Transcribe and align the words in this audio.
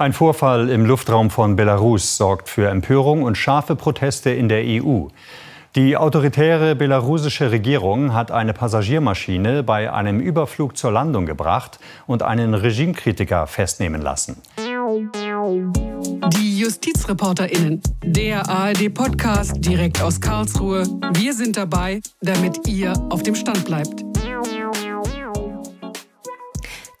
Ein 0.00 0.12
Vorfall 0.12 0.70
im 0.70 0.86
Luftraum 0.86 1.28
von 1.28 1.56
Belarus 1.56 2.16
sorgt 2.16 2.48
für 2.48 2.68
Empörung 2.68 3.24
und 3.24 3.36
scharfe 3.36 3.74
Proteste 3.74 4.30
in 4.30 4.48
der 4.48 4.62
EU. 4.64 5.08
Die 5.74 5.96
autoritäre 5.96 6.76
belarussische 6.76 7.50
Regierung 7.50 8.14
hat 8.14 8.30
eine 8.30 8.52
Passagiermaschine 8.52 9.64
bei 9.64 9.92
einem 9.92 10.20
Überflug 10.20 10.76
zur 10.76 10.92
Landung 10.92 11.26
gebracht 11.26 11.80
und 12.06 12.22
einen 12.22 12.54
Regimekritiker 12.54 13.48
festnehmen 13.48 14.00
lassen. 14.00 14.40
Die 16.32 16.60
JustizreporterInnen, 16.60 17.82
der 18.04 18.48
ARD-Podcast 18.48 19.56
direkt 19.56 20.00
aus 20.00 20.20
Karlsruhe. 20.20 20.84
Wir 21.14 21.34
sind 21.34 21.56
dabei, 21.56 22.00
damit 22.20 22.68
ihr 22.68 22.92
auf 23.10 23.24
dem 23.24 23.34
Stand 23.34 23.64
bleibt. 23.64 24.07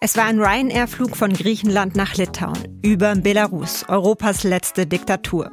Es 0.00 0.16
war 0.16 0.26
ein 0.26 0.38
Ryanair-Flug 0.38 1.16
von 1.16 1.32
Griechenland 1.32 1.96
nach 1.96 2.14
Litauen 2.14 2.78
über 2.84 3.16
Belarus, 3.16 3.84
Europas 3.88 4.44
letzte 4.44 4.86
Diktatur. 4.86 5.50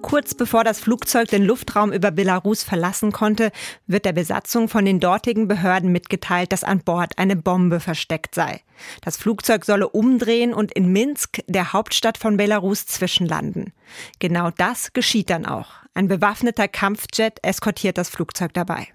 Kurz 0.00 0.32
bevor 0.32 0.64
das 0.64 0.80
Flugzeug 0.80 1.28
den 1.28 1.44
Luftraum 1.44 1.92
über 1.92 2.10
Belarus 2.10 2.62
verlassen 2.62 3.12
konnte, 3.12 3.52
wird 3.86 4.06
der 4.06 4.14
Besatzung 4.14 4.70
von 4.70 4.86
den 4.86 4.98
dortigen 4.98 5.46
Behörden 5.46 5.92
mitgeteilt, 5.92 6.52
dass 6.52 6.64
an 6.64 6.78
Bord 6.80 7.18
eine 7.18 7.36
Bombe 7.36 7.80
versteckt 7.80 8.34
sei. 8.34 8.62
Das 9.02 9.18
Flugzeug 9.18 9.66
solle 9.66 9.90
umdrehen 9.90 10.54
und 10.54 10.72
in 10.72 10.90
Minsk, 10.90 11.42
der 11.46 11.74
Hauptstadt 11.74 12.16
von 12.16 12.38
Belarus, 12.38 12.86
zwischenlanden. 12.86 13.74
Genau 14.20 14.50
das 14.56 14.94
geschieht 14.94 15.28
dann 15.28 15.44
auch. 15.44 15.68
Ein 15.92 16.08
bewaffneter 16.08 16.66
Kampfjet 16.66 17.40
eskortiert 17.42 17.98
das 17.98 18.08
Flugzeug 18.08 18.54
dabei. 18.54 18.88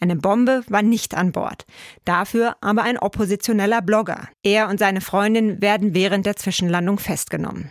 Eine 0.00 0.16
Bombe 0.16 0.64
war 0.68 0.82
nicht 0.82 1.14
an 1.14 1.32
Bord. 1.32 1.64
Dafür 2.04 2.56
aber 2.60 2.82
ein 2.82 2.98
oppositioneller 2.98 3.82
Blogger. 3.82 4.28
Er 4.42 4.68
und 4.68 4.78
seine 4.78 5.00
Freundin 5.00 5.62
werden 5.62 5.94
während 5.94 6.26
der 6.26 6.36
Zwischenlandung 6.36 6.98
festgenommen. 6.98 7.70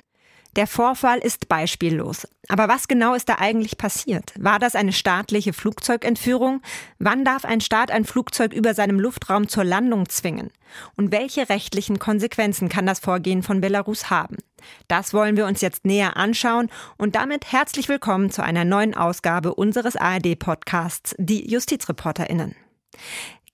Der 0.58 0.68
Vorfall 0.68 1.20
ist 1.20 1.48
beispiellos. 1.48 2.28
Aber 2.50 2.68
was 2.68 2.90
genau 2.90 3.14
ist 3.14 3.30
da 3.30 3.36
eigentlich 3.40 3.78
passiert? 3.78 4.34
War 4.38 4.60
das 4.60 4.76
eine 4.76 4.92
staatliche 4.92 5.54
Flugzeugentführung? 5.54 6.62
Wann 7.00 7.24
darf 7.24 7.46
ein 7.46 7.62
Staat 7.62 7.90
ein 7.90 8.04
Flugzeug 8.04 8.52
über 8.52 8.74
seinem 8.74 9.00
Luftraum 9.00 9.48
zur 9.48 9.64
Landung 9.64 10.10
zwingen? 10.10 10.52
Und 10.98 11.14
welche 11.14 11.48
rechtlichen 11.48 12.00
Konsequenzen 12.00 12.68
kann 12.68 12.86
das 12.86 13.00
Vorgehen 13.00 13.44
von 13.44 13.62
Belarus 13.62 14.10
haben? 14.10 14.36
Das 14.90 15.14
wollen 15.14 15.38
wir 15.38 15.46
uns 15.46 15.62
jetzt 15.62 15.86
näher 15.86 16.18
anschauen 16.18 16.70
und 16.98 17.16
damit 17.16 17.54
herzlich 17.54 17.88
willkommen 17.88 18.30
zu 18.30 18.44
einer 18.44 18.66
neuen 18.66 18.94
Ausgabe 18.94 19.54
unseres 19.54 19.96
ARD-Podcasts, 19.96 21.16
die 21.18 21.50
JustizreporterInnen. 21.50 22.56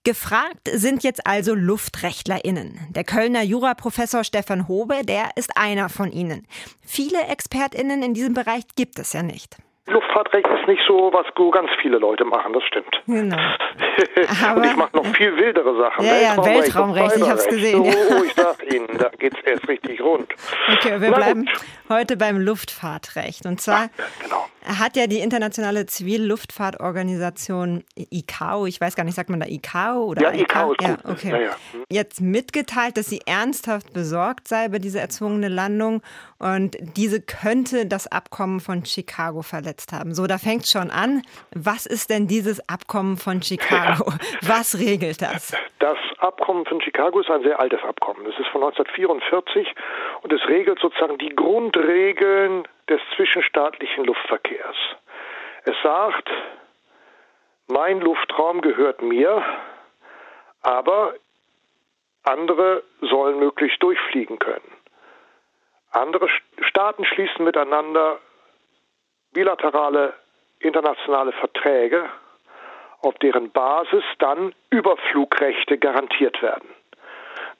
Gefragt 0.08 0.70
sind 0.72 1.04
jetzt 1.04 1.26
also 1.26 1.54
LuftrechtlerInnen. 1.54 2.78
Der 2.88 3.04
Kölner 3.04 3.42
Juraprofessor 3.42 4.24
Stefan 4.24 4.66
Hobe, 4.66 5.04
der 5.04 5.32
ist 5.36 5.54
einer 5.54 5.90
von 5.90 6.12
ihnen. 6.12 6.46
Viele 6.80 7.26
ExpertInnen 7.26 8.02
in 8.02 8.14
diesem 8.14 8.32
Bereich 8.32 8.62
gibt 8.74 8.98
es 8.98 9.12
ja 9.12 9.22
nicht. 9.22 9.58
Luftfahrtrecht 9.88 10.46
ist 10.46 10.68
nicht 10.68 10.82
so, 10.86 11.10
was 11.12 11.26
ganz 11.52 11.70
viele 11.80 11.98
Leute 11.98 12.24
machen, 12.24 12.52
das 12.52 12.62
stimmt. 12.64 13.02
Genau. 13.06 13.36
und 14.56 14.64
ich 14.64 14.76
mache 14.76 14.96
noch 14.96 15.06
viel 15.14 15.36
wildere 15.36 15.76
Sachen. 15.78 16.04
Ja, 16.04 16.16
ja, 16.16 16.36
Weltraumrecht, 16.44 17.16
ich 17.16 17.28
habe 17.28 17.38
es 17.38 17.48
gesehen. 17.48 17.84
So, 17.84 18.24
ich 18.24 18.34
sag 18.34 18.72
Ihnen, 18.72 18.86
da 18.98 19.08
geht 19.18 19.34
es 19.34 19.40
erst 19.44 19.68
richtig 19.68 20.00
rund. 20.00 20.32
Okay, 20.72 21.00
wir 21.00 21.10
Na 21.10 21.16
bleiben 21.16 21.44
gut. 21.46 21.60
heute 21.88 22.16
beim 22.16 22.38
Luftfahrtrecht. 22.38 23.46
Und 23.46 23.60
zwar 23.60 23.84
ja, 23.84 23.90
genau. 24.22 24.46
hat 24.78 24.96
ja 24.96 25.06
die 25.06 25.20
internationale 25.20 25.86
Zivilluftfahrtorganisation 25.86 27.84
ICAO, 27.96 28.66
ich 28.66 28.80
weiß 28.80 28.94
gar 28.94 29.04
nicht, 29.04 29.14
sagt 29.14 29.30
man 29.30 29.40
da 29.40 29.46
ICAO 29.46 30.04
oder 30.04 30.22
Ja, 30.22 30.32
ICAO 30.32 30.72
ist 30.72 30.82
ja, 30.82 30.96
okay. 31.04 31.30
Ja, 31.30 31.38
ja. 31.38 31.50
Hm. 31.72 31.84
Jetzt 31.90 32.20
mitgeteilt, 32.20 32.96
dass 32.96 33.06
sie 33.06 33.20
ernsthaft 33.26 33.92
besorgt 33.92 34.48
sei 34.48 34.66
über 34.66 34.78
diese 34.78 35.00
erzwungene 35.00 35.48
Landung 35.48 36.02
und 36.38 36.76
diese 36.96 37.20
könnte 37.20 37.86
das 37.86 38.10
Abkommen 38.10 38.60
von 38.60 38.84
Chicago 38.84 39.42
verletzt 39.42 39.92
haben. 39.92 40.14
So, 40.14 40.26
da 40.26 40.38
fängt 40.38 40.66
schon 40.66 40.90
an. 40.90 41.22
Was 41.54 41.86
ist 41.86 42.10
denn 42.10 42.28
dieses 42.28 42.66
Abkommen 42.68 43.16
von 43.16 43.42
Chicago? 43.42 44.12
Was 44.42 44.78
regelt 44.78 45.20
das? 45.20 45.56
Das 45.80 45.98
Abkommen 46.18 46.64
von 46.66 46.80
Chicago 46.80 47.20
ist 47.20 47.30
ein 47.30 47.42
sehr 47.42 47.58
altes 47.58 47.82
Abkommen. 47.82 48.24
Es 48.26 48.38
ist 48.38 48.48
von 48.48 48.62
1944 48.62 49.74
und 50.22 50.32
es 50.32 50.40
regelt 50.48 50.78
sozusagen 50.80 51.18
die 51.18 51.34
Grundregeln 51.34 52.66
des 52.88 53.00
zwischenstaatlichen 53.16 54.04
Luftverkehrs. 54.04 54.76
Es 55.64 55.74
sagt, 55.82 56.28
mein 57.66 58.00
Luftraum 58.00 58.60
gehört 58.60 59.02
mir, 59.02 59.42
aber 60.62 61.14
andere 62.22 62.82
sollen 63.00 63.38
möglichst 63.38 63.82
durchfliegen 63.82 64.38
können. 64.38 64.77
Andere 65.98 66.28
Staaten 66.60 67.04
schließen 67.04 67.44
miteinander 67.44 68.20
bilaterale 69.32 70.14
internationale 70.60 71.32
Verträge, 71.32 72.08
auf 73.02 73.14
deren 73.16 73.50
Basis 73.50 74.04
dann 74.20 74.54
Überflugrechte 74.70 75.76
garantiert 75.76 76.40
werden. 76.40 76.68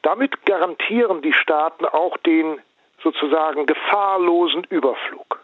Damit 0.03 0.47
garantieren 0.47 1.21
die 1.21 1.32
Staaten 1.32 1.84
auch 1.84 2.16
den 2.19 2.60
sozusagen 3.03 3.66
gefahrlosen 3.66 4.65
Überflug. 4.70 5.41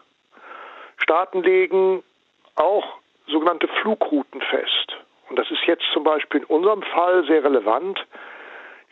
Staaten 0.97 1.43
legen 1.43 2.01
auch 2.55 2.85
sogenannte 3.27 3.67
Flugrouten 3.67 4.41
fest. 4.41 4.95
Und 5.29 5.37
das 5.37 5.51
ist 5.51 5.63
jetzt 5.65 5.83
zum 5.91 6.05
Beispiel 6.05 6.41
in 6.41 6.47
unserem 6.47 6.81
Fall 6.81 7.25
sehr 7.25 7.43
relevant. 7.43 8.05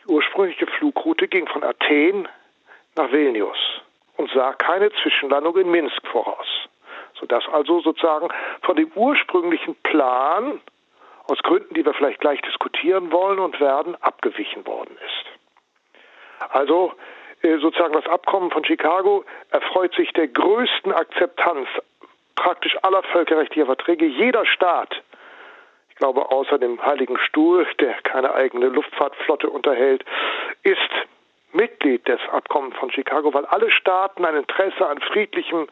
Die 0.02 0.12
ursprüngliche 0.12 0.66
Flugroute 0.66 1.26
ging 1.26 1.46
von 1.46 1.64
Athen 1.64 2.28
nach 2.96 3.10
Vilnius 3.10 3.73
und 4.16 4.30
sah 4.32 4.52
keine 4.54 4.90
Zwischenlandung 5.02 5.56
in 5.56 5.70
Minsk 5.70 6.06
voraus. 6.06 6.46
Sodass 7.18 7.44
also 7.52 7.80
sozusagen 7.80 8.28
von 8.62 8.76
dem 8.76 8.90
ursprünglichen 8.94 9.74
Plan, 9.76 10.60
aus 11.26 11.38
Gründen, 11.42 11.74
die 11.74 11.84
wir 11.84 11.94
vielleicht 11.94 12.20
gleich 12.20 12.40
diskutieren 12.42 13.10
wollen 13.10 13.38
und 13.38 13.58
werden, 13.60 13.96
abgewichen 14.02 14.66
worden 14.66 14.96
ist. 15.06 16.50
Also 16.50 16.92
äh, 17.42 17.58
sozusagen 17.58 17.94
das 17.94 18.06
Abkommen 18.06 18.50
von 18.50 18.64
Chicago 18.64 19.24
erfreut 19.50 19.94
sich 19.94 20.12
der 20.12 20.28
größten 20.28 20.92
Akzeptanz 20.92 21.68
praktisch 22.34 22.76
aller 22.82 23.02
völkerrechtlicher 23.04 23.66
Verträge. 23.66 24.06
Jeder 24.06 24.44
Staat, 24.44 25.02
ich 25.88 25.96
glaube 25.96 26.30
außer 26.30 26.58
dem 26.58 26.84
Heiligen 26.84 27.18
Stuhl, 27.18 27.66
der 27.80 27.94
keine 28.02 28.34
eigene 28.34 28.66
Luftfahrtflotte 28.66 29.48
unterhält, 29.48 30.04
ist 30.62 30.90
Mitglied 31.54 32.06
des 32.06 32.20
Abkommens 32.32 32.76
von 32.76 32.90
Chicago, 32.90 33.32
weil 33.32 33.46
alle 33.46 33.70
Staaten 33.70 34.24
ein 34.24 34.36
Interesse 34.36 34.86
an 34.86 35.00
friedlichem 35.00 35.66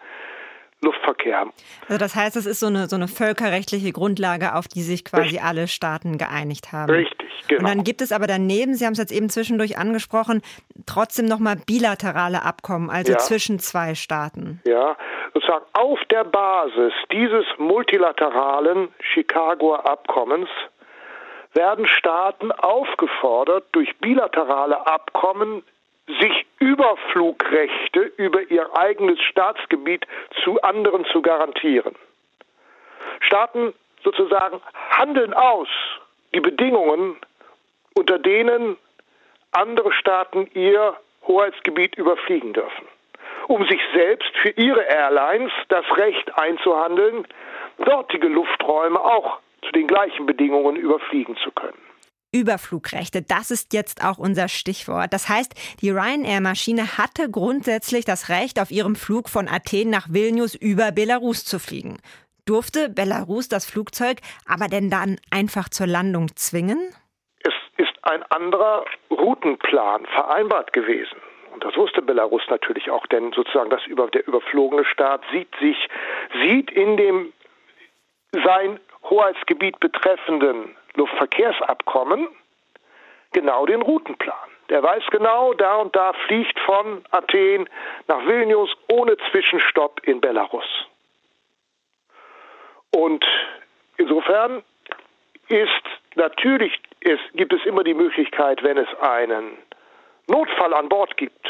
Luftverkehr 0.83 1.39
haben. 1.39 1.53
Also 1.89 1.99
das 1.99 2.17
heißt, 2.17 2.37
es 2.37 2.47
ist 2.47 2.61
so 2.61 2.67
eine, 2.67 2.89
so 2.89 2.97
eine 2.97 3.07
völkerrechtliche 3.07 3.93
Grundlage, 3.93 4.55
auf 4.55 4.67
die 4.67 4.83
sich 4.83 5.05
quasi 5.05 5.23
Richtig. 5.23 5.43
alle 5.43 5.69
Staaten 5.69 6.19
geeinigt 6.19 6.73
haben. 6.73 6.91
Richtig, 6.91 7.31
genau. 7.47 7.61
Und 7.61 7.69
dann 7.69 7.85
gibt 7.85 8.03
es 8.03 8.11
aber 8.11 8.27
daneben, 8.27 8.75
Sie 8.75 8.85
haben 8.85 8.93
es 8.93 8.99
jetzt 8.99 9.13
eben 9.13 9.31
zwischendurch 9.31 9.79
angesprochen, 9.79 10.43
trotzdem 10.87 11.27
nochmal 11.27 11.57
bilaterale 11.57 12.43
Abkommen, 12.43 12.91
also 12.91 13.13
ja. 13.13 13.19
zwischen 13.19 13.61
zwei 13.61 13.95
Staaten. 13.95 14.61
Ja, 14.67 14.97
sozusagen 15.35 15.65
auf 15.73 16.01
der 16.11 16.25
Basis 16.25 16.93
dieses 17.13 17.47
multilateralen 17.59 18.89
Chicagoer 19.15 19.87
Abkommens 19.87 20.49
werden 21.55 21.87
Staaten 21.87 22.51
aufgefordert, 22.51 23.67
durch 23.73 23.97
bilaterale 23.99 24.87
Abkommen 24.87 25.63
sich 26.07 26.47
Überflugrechte 26.59 28.01
über 28.17 28.43
ihr 28.51 28.75
eigenes 28.77 29.21
Staatsgebiet 29.21 30.07
zu 30.45 30.61
anderen 30.63 31.05
zu 31.07 31.23
garantieren. 31.23 31.95
Staaten 33.21 33.75
sozusagen 34.03 34.61
handeln 34.91 35.33
aus 35.35 35.69
die 36.35 36.41
Bedingungen, 36.41 37.17
unter 37.95 38.19
denen 38.19 38.77
andere 39.53 39.93
Staaten 39.93 40.49
ihr 40.55 40.97
Hoheitsgebiet 41.27 41.97
überfliegen 41.97 42.53
dürfen, 42.53 42.87
um 43.49 43.67
sich 43.67 43.81
selbst 43.95 44.35
für 44.39 44.51
ihre 44.51 44.83
Airlines 44.83 45.53
das 45.69 45.85
Recht 45.97 46.37
einzuhandeln, 46.37 47.27
dortige 47.85 48.29
Lufträume 48.29 49.01
auch 49.01 49.39
zu 49.63 49.73
den 49.73 49.87
gleichen 49.87 50.27
Bedingungen 50.27 50.77
überfliegen 50.77 51.37
zu 51.37 51.51
können. 51.53 51.92
Überflugrechte, 52.33 53.23
das 53.23 53.51
ist 53.51 53.73
jetzt 53.75 54.05
auch 54.05 54.19
unser 54.19 54.49
Stichwort. 54.49 55.13
Das 55.13 55.29
heißt, 55.29 55.55
die 55.81 55.91
Ryanair-Maschine 55.91 56.99
hatte 56.99 57.31
grundsätzlich 57.31 58.05
das 58.05 58.29
Recht, 58.31 58.59
auf 58.59 58.71
ihrem 58.71 58.97
Flug 58.97 59.29
von 59.29 59.49
Athen 59.49 59.91
nach 59.91 60.07
Vilnius 60.11 60.55
über 60.55 60.93
Belarus 60.93 61.45
zu 61.45 61.59
fliegen. 61.59 61.99
Durfte 62.47 62.89
Belarus 62.89 63.49
das 63.49 63.67
Flugzeug 63.67 64.19
aber 64.49 64.67
denn 64.67 64.91
dann 64.91 65.19
einfach 65.31 65.69
zur 65.69 65.87
Landung 65.87 66.35
zwingen? 66.35 66.81
Es 67.41 67.55
ist 67.77 67.95
ein 68.03 68.23
anderer 68.25 68.85
Routenplan 69.11 70.07
vereinbart 70.07 70.73
gewesen. 70.73 71.17
Und 71.53 71.63
das 71.65 71.77
wusste 71.77 72.03
Belarus 72.03 72.43
natürlich 72.49 72.91
auch, 72.91 73.07
denn 73.07 73.33
sozusagen 73.33 73.71
das 73.71 73.87
über, 73.87 74.09
der 74.09 74.27
überflogene 74.27 74.85
Staat 74.87 75.23
sieht 75.33 75.55
sich, 75.61 75.77
sieht 76.43 76.71
in 76.71 76.97
dem 76.97 77.33
sein 78.33 78.81
Hoheitsgebiet 79.05 79.79
betreffenden 79.79 80.75
Luftverkehrsabkommen 80.95 82.29
genau 83.33 83.67
den 83.67 83.83
Routenplan. 83.83 84.37
Der 84.69 84.83
weiß 84.83 85.05
genau, 85.11 85.55
da 85.55 85.77
und 85.77 85.95
da 85.95 86.13
fliegt 86.27 86.59
von 86.61 87.05
Athen 87.11 87.69
nach 88.09 88.25
Vilnius 88.27 88.71
ohne 88.91 89.17
Zwischenstopp 89.31 90.01
in 90.07 90.21
Belarus. 90.21 90.65
Und 92.91 93.25
insofern 93.97 94.63
ist 95.49 95.83
natürlich, 96.15 96.81
es 97.01 97.21
gibt 97.35 97.53
es 97.53 97.65
immer 97.65 97.85
die 97.85 97.95
Möglichkeit, 97.95 98.63
wenn 98.63 98.79
es 98.79 98.89
einen 99.01 99.59
Notfall 100.29 100.73
an 100.75 100.89
Bord 100.89 101.17
gibt, 101.17 101.47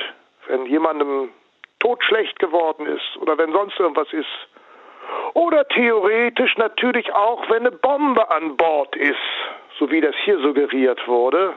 wenn 0.47 0.67
jemandem 0.67 1.31
todschlecht 1.79 2.39
geworden 2.39 2.87
ist 2.87 3.17
oder 3.21 3.37
wenn 3.39 3.53
sonst 3.53 3.79
irgendwas 3.79 4.13
ist, 4.13 4.27
oder 5.35 5.67
theoretisch 5.69 6.57
natürlich 6.57 7.13
auch, 7.13 7.49
wenn 7.49 7.67
eine 7.67 7.73
Bombe 7.73 8.31
an 8.31 8.57
Bord 8.57 8.95
ist, 8.97 9.17
so 9.79 9.91
wie 9.91 10.01
das 10.01 10.15
hier 10.25 10.39
suggeriert 10.39 11.07
wurde, 11.07 11.55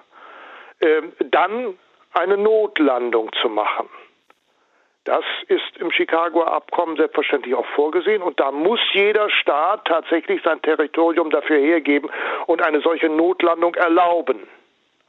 äh, 0.80 1.02
dann 1.20 1.78
eine 2.14 2.38
Notlandung 2.38 3.32
zu 3.42 3.50
machen. 3.50 3.90
Das 5.04 5.24
ist 5.50 5.78
im 5.78 5.92
Chicagoer 5.92 6.52
Abkommen 6.52 6.98
selbstverständlich 6.98 7.54
auch 7.54 7.66
vorgesehen 7.76 8.24
und 8.24 8.40
da 8.40 8.52
muss 8.52 8.80
jeder 8.94 9.30
Staat 9.30 9.86
tatsächlich 9.86 10.42
sein 10.44 10.62
Territorium 10.64 11.30
dafür 11.30 11.60
hergeben 11.60 12.10
und 12.48 12.64
eine 12.64 12.82
solche 12.82 13.08
Notlandung 13.08 13.76
erlauben. 13.76 14.48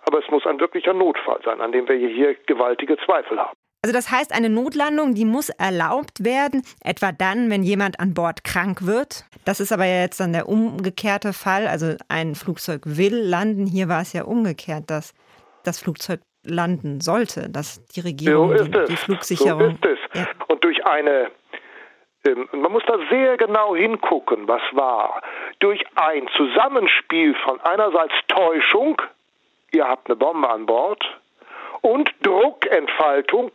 Aber 0.04 0.18
es 0.18 0.30
muss 0.30 0.46
ein 0.46 0.60
wirklicher 0.60 0.92
Notfall 0.92 1.40
sein, 1.44 1.62
an 1.62 1.72
dem 1.72 1.88
wir 1.88 1.96
hier 1.96 2.34
gewaltige 2.46 2.98
Zweifel 2.98 3.40
haben. 3.40 3.56
Also 3.82 3.92
das 3.94 4.10
heißt, 4.10 4.32
eine 4.32 4.48
Notlandung, 4.48 5.14
die 5.14 5.24
muss 5.24 5.48
erlaubt 5.48 6.24
werden, 6.24 6.62
etwa 6.82 7.12
dann, 7.12 7.50
wenn 7.50 7.62
jemand 7.62 8.00
an 8.00 8.14
Bord 8.14 8.42
krank 8.42 8.84
wird. 8.86 9.24
Das 9.44 9.60
ist 9.60 9.72
aber 9.72 9.84
jetzt 9.84 10.18
dann 10.18 10.32
der 10.32 10.48
umgekehrte 10.48 11.32
Fall. 11.32 11.68
Also 11.68 11.94
ein 12.08 12.34
Flugzeug 12.34 12.82
will 12.84 13.16
landen. 13.16 13.66
Hier 13.66 13.88
war 13.88 14.02
es 14.02 14.12
ja 14.12 14.24
umgekehrt, 14.24 14.90
dass 14.90 15.14
das 15.62 15.80
Flugzeug 15.80 16.20
landen 16.42 17.00
sollte, 17.00 17.48
dass 17.48 17.84
die 17.86 18.00
Regierung 18.00 18.56
so 18.56 18.64
die, 18.64 18.84
die, 18.88 18.96
Flugsicherung. 18.96 19.78
So 19.82 19.88
ist 19.88 20.00
es. 20.12 20.20
Ja. 20.20 20.26
Und 20.48 20.64
durch 20.64 20.84
eine 20.86 21.30
ähm, 22.26 22.48
man 22.52 22.72
muss 22.72 22.82
da 22.86 22.98
sehr 23.10 23.36
genau 23.36 23.76
hingucken, 23.76 24.48
was 24.48 24.62
war. 24.72 25.22
Durch 25.60 25.82
ein 25.94 26.28
Zusammenspiel 26.36 27.34
von 27.44 27.60
einerseits 27.60 28.14
Täuschung, 28.28 29.00
ihr 29.72 29.86
habt 29.86 30.08
eine 30.08 30.16
Bombe 30.16 30.48
an 30.48 30.66
Bord, 30.66 31.04
und 31.82 32.12
Druckentfaltung, 32.22 33.50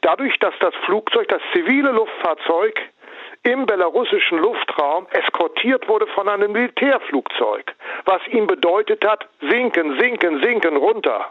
dadurch, 0.00 0.38
dass 0.38 0.54
das 0.60 0.74
Flugzeug, 0.84 1.28
das 1.28 1.42
zivile 1.52 1.90
Luftfahrzeug 1.92 2.80
im 3.42 3.66
belarussischen 3.66 4.38
Luftraum 4.38 5.06
eskortiert 5.10 5.88
wurde 5.88 6.06
von 6.08 6.28
einem 6.28 6.52
Militärflugzeug, 6.52 7.74
was 8.04 8.20
ihm 8.28 8.46
bedeutet 8.46 9.04
hat, 9.06 9.26
sinken, 9.40 9.98
sinken, 9.98 10.42
sinken 10.42 10.76
runter. 10.76 11.30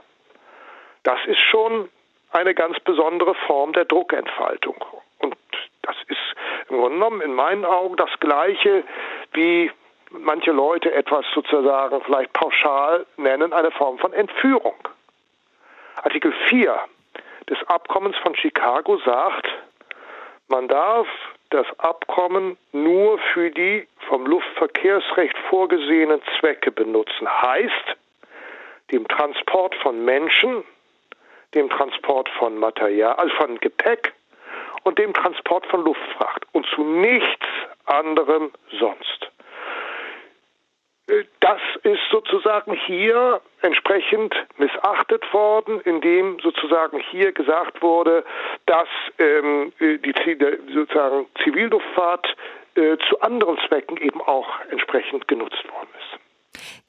Das 1.04 1.20
ist 1.26 1.40
schon 1.40 1.90
eine 2.32 2.54
ganz 2.54 2.80
besondere 2.82 3.36
Form 3.46 3.74
der 3.74 3.86
Druckentfaltung. 3.86 4.76
Und 5.20 5.36
das 5.84 5.96
ist 6.08 6.18
im 6.70 6.78
Grunde 6.78 6.96
genommen 6.96 7.22
in 7.22 7.34
meinen 7.34 7.66
Augen 7.66 7.96
das 7.96 8.10
Gleiche 8.20 8.84
wie 9.34 9.72
manche 10.10 10.52
Leute 10.52 10.94
etwas 10.94 11.26
sozusagen 11.34 12.02
vielleicht 12.02 12.34
pauschal 12.34 13.06
nennen, 13.18 13.54
eine 13.54 13.72
Form 13.72 13.98
von 13.98 14.14
Entführung. 14.14 14.76
Artikel 16.04 16.32
4 16.50 16.80
des 17.50 17.58
Abkommens 17.68 18.16
von 18.18 18.36
Chicago 18.36 18.98
sagt, 18.98 19.48
man 20.48 20.68
darf 20.68 21.08
das 21.50 21.66
Abkommen 21.80 22.58
nur 22.72 23.20
für 23.34 23.50
die 23.50 23.88
vom 24.08 24.26
Luftverkehrsrecht 24.26 25.38
vorgesehenen 25.50 26.22
Zwecke 26.40 26.72
benutzen. 26.72 27.28
Heißt, 27.42 27.98
dem 28.92 29.08
Transport 29.08 29.76
von 29.76 30.04
Menschen, 30.06 30.64
dem 31.54 31.70
Transport 31.70 32.30
von 32.30 32.58
Material, 32.58 33.14
also 33.14 33.34
von 33.36 33.60
Gepäck 33.60 34.14
und 34.84 35.00
dem 35.00 35.14
Transport 35.14 35.66
von 35.68 35.84
Luftfracht 35.84 36.46
und 36.54 36.66
zu 36.68 36.84
nichts 36.84 37.46
anderem 37.86 38.52
sonst. 38.80 39.32
Das 41.40 41.62
ist 41.84 42.02
sozusagen 42.12 42.74
hier 42.74 43.40
entsprechend 43.62 44.36
missachtet 44.58 45.24
worden, 45.34 45.80
indem 45.82 46.38
sozusagen 46.40 47.00
hier 47.00 47.32
gesagt 47.32 47.82
wurde, 47.82 48.26
dass 48.66 48.90
ähm, 49.18 49.72
die 49.80 50.14
sozusagen 50.74 51.28
Zivilluftfahrt 51.44 52.36
äh, 52.76 52.98
zu 53.10 53.22
anderen 53.22 53.58
Zwecken 53.68 53.98
eben 53.98 54.22
auch 54.22 54.48
entsprechend 54.70 55.28
genutzt 55.30 55.64
worden 55.72 55.90
ist. 55.98 56.07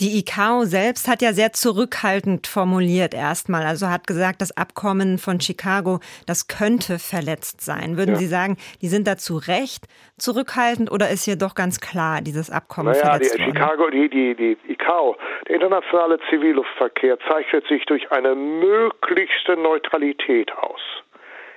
Die 0.01 0.19
ICAO 0.19 0.65
selbst 0.65 1.09
hat 1.09 1.23
ja 1.23 1.33
sehr 1.33 1.53
zurückhaltend 1.53 2.47
formuliert 2.47 3.15
erstmal, 3.15 3.65
also 3.65 3.89
hat 3.89 4.07
gesagt, 4.07 4.41
das 4.41 4.57
Abkommen 4.57 5.19
von 5.19 5.41
Chicago, 5.41 6.01
das 6.27 6.49
könnte 6.49 6.99
verletzt 6.99 7.61
sein. 7.61 7.97
Würden 7.97 8.15
ja. 8.15 8.19
Sie 8.19 8.27
sagen, 8.27 8.57
die 8.83 8.89
sind 8.89 9.07
dazu 9.07 9.37
recht 9.37 9.87
zurückhaltend 10.19 10.91
oder 10.91 11.11
ist 11.11 11.25
hier 11.25 11.37
doch 11.37 11.55
ganz 11.55 11.81
klar 11.81 12.21
dieses 12.21 12.51
Abkommen 12.51 12.93
naja, 12.93 13.05
verletzt 13.05 13.35
die, 13.35 13.41
worden? 13.41 13.55
Chicago, 13.55 13.91
die, 13.91 14.09
die, 14.09 14.35
die 14.35 14.57
ICAO, 14.73 15.17
der 15.47 15.55
internationale 15.55 16.19
Zivilluftverkehr 16.31 17.19
zeichnet 17.29 17.67
sich 17.69 17.85
durch 17.87 18.11
eine 18.11 18.35
möglichste 18.35 19.57
Neutralität 19.57 20.53
aus. 20.57 20.81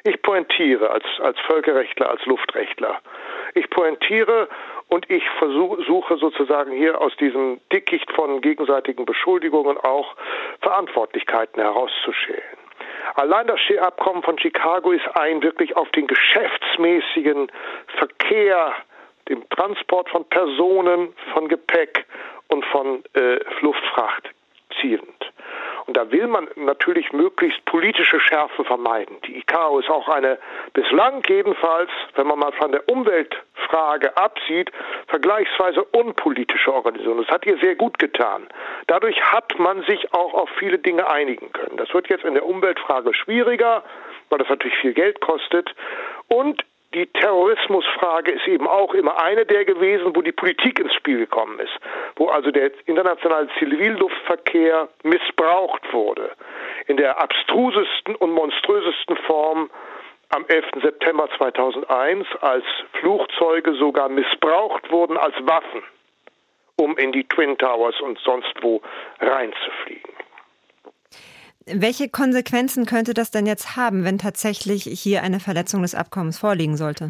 Ich 0.03 0.21
pointiere 0.23 0.89
als, 0.89 1.05
als 1.21 1.39
Völkerrechtler, 1.41 2.09
als 2.09 2.25
Luftrechtler. 2.25 2.99
Ich 3.53 3.69
pointiere 3.69 4.47
und 4.91 5.09
ich 5.09 5.23
versuche 5.39 6.17
sozusagen 6.17 6.71
hier 6.73 6.99
aus 6.99 7.15
diesem 7.15 7.61
Dickicht 7.71 8.11
von 8.11 8.41
gegenseitigen 8.41 9.05
Beschuldigungen 9.05 9.77
auch 9.77 10.15
Verantwortlichkeiten 10.59 11.61
herauszuschälen. 11.61 12.57
Allein 13.15 13.47
das 13.47 13.59
Abkommen 13.79 14.21
von 14.21 14.37
Chicago 14.37 14.91
ist 14.91 15.07
ein 15.15 15.41
wirklich 15.43 15.77
auf 15.77 15.89
den 15.91 16.07
geschäftsmäßigen 16.07 17.49
Verkehr, 17.99 18.73
dem 19.29 19.47
Transport 19.49 20.09
von 20.09 20.25
Personen, 20.25 21.13
von 21.33 21.47
Gepäck 21.47 22.05
und 22.49 22.65
von 22.65 23.01
äh, 23.13 23.39
Luftfracht 23.61 24.30
will 26.11 26.27
man 26.27 26.47
natürlich 26.55 27.11
möglichst 27.13 27.63
politische 27.65 28.19
Schärfe 28.19 28.63
vermeiden. 28.63 29.17
Die 29.25 29.37
ICAO 29.39 29.79
ist 29.79 29.89
auch 29.89 30.07
eine 30.07 30.37
bislang 30.73 31.23
jedenfalls, 31.27 31.89
wenn 32.15 32.27
man 32.27 32.39
mal 32.39 32.51
von 32.53 32.71
der 32.71 32.87
Umweltfrage 32.89 34.15
absieht, 34.17 34.71
vergleichsweise 35.07 35.83
unpolitische 35.83 36.73
Organisation. 36.73 37.17
Das 37.17 37.27
hat 37.27 37.45
ihr 37.45 37.57
sehr 37.57 37.75
gut 37.75 37.99
getan. 37.99 38.47
Dadurch 38.87 39.21
hat 39.21 39.57
man 39.57 39.83
sich 39.83 40.13
auch 40.13 40.33
auf 40.33 40.49
viele 40.57 40.79
Dinge 40.79 41.07
einigen 41.07 41.51
können. 41.51 41.77
Das 41.77 41.93
wird 41.93 42.09
jetzt 42.09 42.25
in 42.25 42.33
der 42.33 42.45
Umweltfrage 42.45 43.13
schwieriger, 43.13 43.83
weil 44.29 44.39
das 44.39 44.49
natürlich 44.49 44.77
viel 44.77 44.93
Geld 44.93 45.21
kostet. 45.21 45.73
Und 46.27 46.63
die 46.93 47.07
Terrorismusfrage 47.07 48.31
ist 48.31 48.47
eben 48.47 48.67
auch 48.67 48.93
immer 48.93 49.21
eine 49.21 49.45
der 49.45 49.65
gewesen, 49.65 50.15
wo 50.15 50.21
die 50.21 50.31
Politik 50.31 50.79
ins 50.79 50.93
Spiel 50.93 51.19
gekommen 51.19 51.59
ist, 51.59 51.73
wo 52.17 52.27
also 52.27 52.51
der 52.51 52.71
internationale 52.85 53.47
Zivilluftverkehr 53.59 54.89
missbraucht 55.03 55.93
wurde. 55.93 56.31
In 56.87 56.97
der 56.97 57.21
abstrusesten 57.21 58.15
und 58.15 58.31
monströsesten 58.31 59.15
Form 59.25 59.69
am 60.29 60.45
11. 60.47 60.65
September 60.81 61.29
2001, 61.37 62.27
als 62.41 62.65
Flugzeuge 62.99 63.73
sogar 63.75 64.09
missbraucht 64.09 64.91
wurden 64.91 65.17
als 65.17 65.35
Waffen, 65.45 65.83
um 66.77 66.97
in 66.97 67.11
die 67.11 67.27
Twin 67.27 67.57
Towers 67.57 67.99
und 68.01 68.19
sonst 68.19 68.53
wo 68.61 68.81
reinzufliegen. 69.19 70.13
Welche 71.73 72.09
Konsequenzen 72.09 72.85
könnte 72.85 73.13
das 73.13 73.31
denn 73.31 73.45
jetzt 73.45 73.75
haben, 73.77 74.03
wenn 74.03 74.17
tatsächlich 74.17 74.83
hier 74.83 75.23
eine 75.23 75.39
Verletzung 75.39 75.81
des 75.81 75.95
Abkommens 75.95 76.39
vorliegen 76.39 76.75
sollte? 76.75 77.09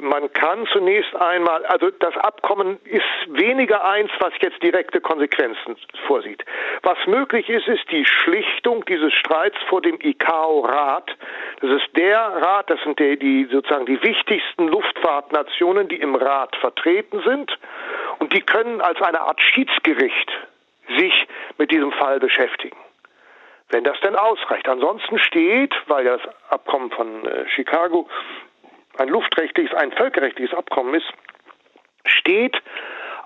Man 0.00 0.32
kann 0.32 0.66
zunächst 0.72 1.14
einmal, 1.14 1.64
also 1.66 1.90
das 1.90 2.16
Abkommen 2.16 2.78
ist 2.84 3.04
weniger 3.28 3.84
eins, 3.84 4.10
was 4.18 4.32
jetzt 4.40 4.60
direkte 4.62 5.00
Konsequenzen 5.00 5.76
vorsieht. 6.06 6.44
Was 6.82 6.98
möglich 7.06 7.48
ist, 7.48 7.68
ist 7.68 7.90
die 7.92 8.04
Schlichtung 8.04 8.84
dieses 8.86 9.12
Streits 9.14 9.56
vor 9.68 9.80
dem 9.80 9.98
ICAO-Rat. 10.00 11.16
Das 11.60 11.70
ist 11.70 11.96
der 11.96 12.18
Rat, 12.18 12.68
das 12.70 12.80
sind 12.82 12.98
die, 12.98 13.16
die 13.16 13.48
sozusagen 13.50 13.86
die 13.86 14.02
wichtigsten 14.02 14.66
Luftfahrtnationen, 14.66 15.88
die 15.88 16.00
im 16.00 16.16
Rat 16.16 16.56
vertreten 16.56 17.22
sind. 17.24 17.56
Und 18.18 18.34
die 18.34 18.42
können 18.42 18.80
als 18.80 19.00
eine 19.00 19.20
Art 19.20 19.40
Schiedsgericht 19.40 20.30
sich 20.98 21.26
mit 21.56 21.70
diesem 21.70 21.92
Fall 21.92 22.18
beschäftigen 22.18 22.76
wenn 23.74 23.82
das 23.82 23.98
denn 24.02 24.14
ausreicht. 24.14 24.68
Ansonsten 24.68 25.18
steht, 25.18 25.74
weil 25.88 26.04
das 26.04 26.20
Abkommen 26.48 26.92
von 26.92 27.26
äh, 27.26 27.48
Chicago 27.48 28.08
ein 28.98 29.08
luftrechtliches, 29.08 29.76
ein 29.76 29.90
völkerrechtliches 29.90 30.56
Abkommen 30.56 30.94
ist, 30.94 31.12
steht 32.06 32.56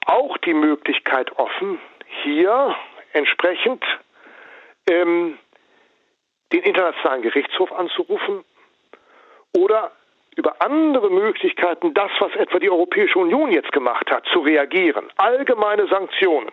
auch 0.07 0.39
die 0.39 0.55
Möglichkeit 0.55 1.39
offen, 1.39 1.79
hier 2.23 2.75
entsprechend 3.13 3.85
ähm, 4.89 5.39
den 6.55 6.63
Internationalen 6.63 7.21
Gerichtshof 7.21 7.71
anzurufen 7.71 8.43
oder 9.55 9.93
über 10.35 10.63
andere 10.63 11.11
Möglichkeiten, 11.11 11.93
das, 11.93 12.11
was 12.21 12.35
etwa 12.37 12.59
die 12.59 12.71
Europäische 12.71 13.19
Union 13.19 13.53
jetzt 13.53 13.73
gemacht 13.73 14.11
hat, 14.11 14.25
zu 14.33 14.39
reagieren. 14.39 15.11
Allgemeine 15.19 15.89
Sanktionen 15.89 16.51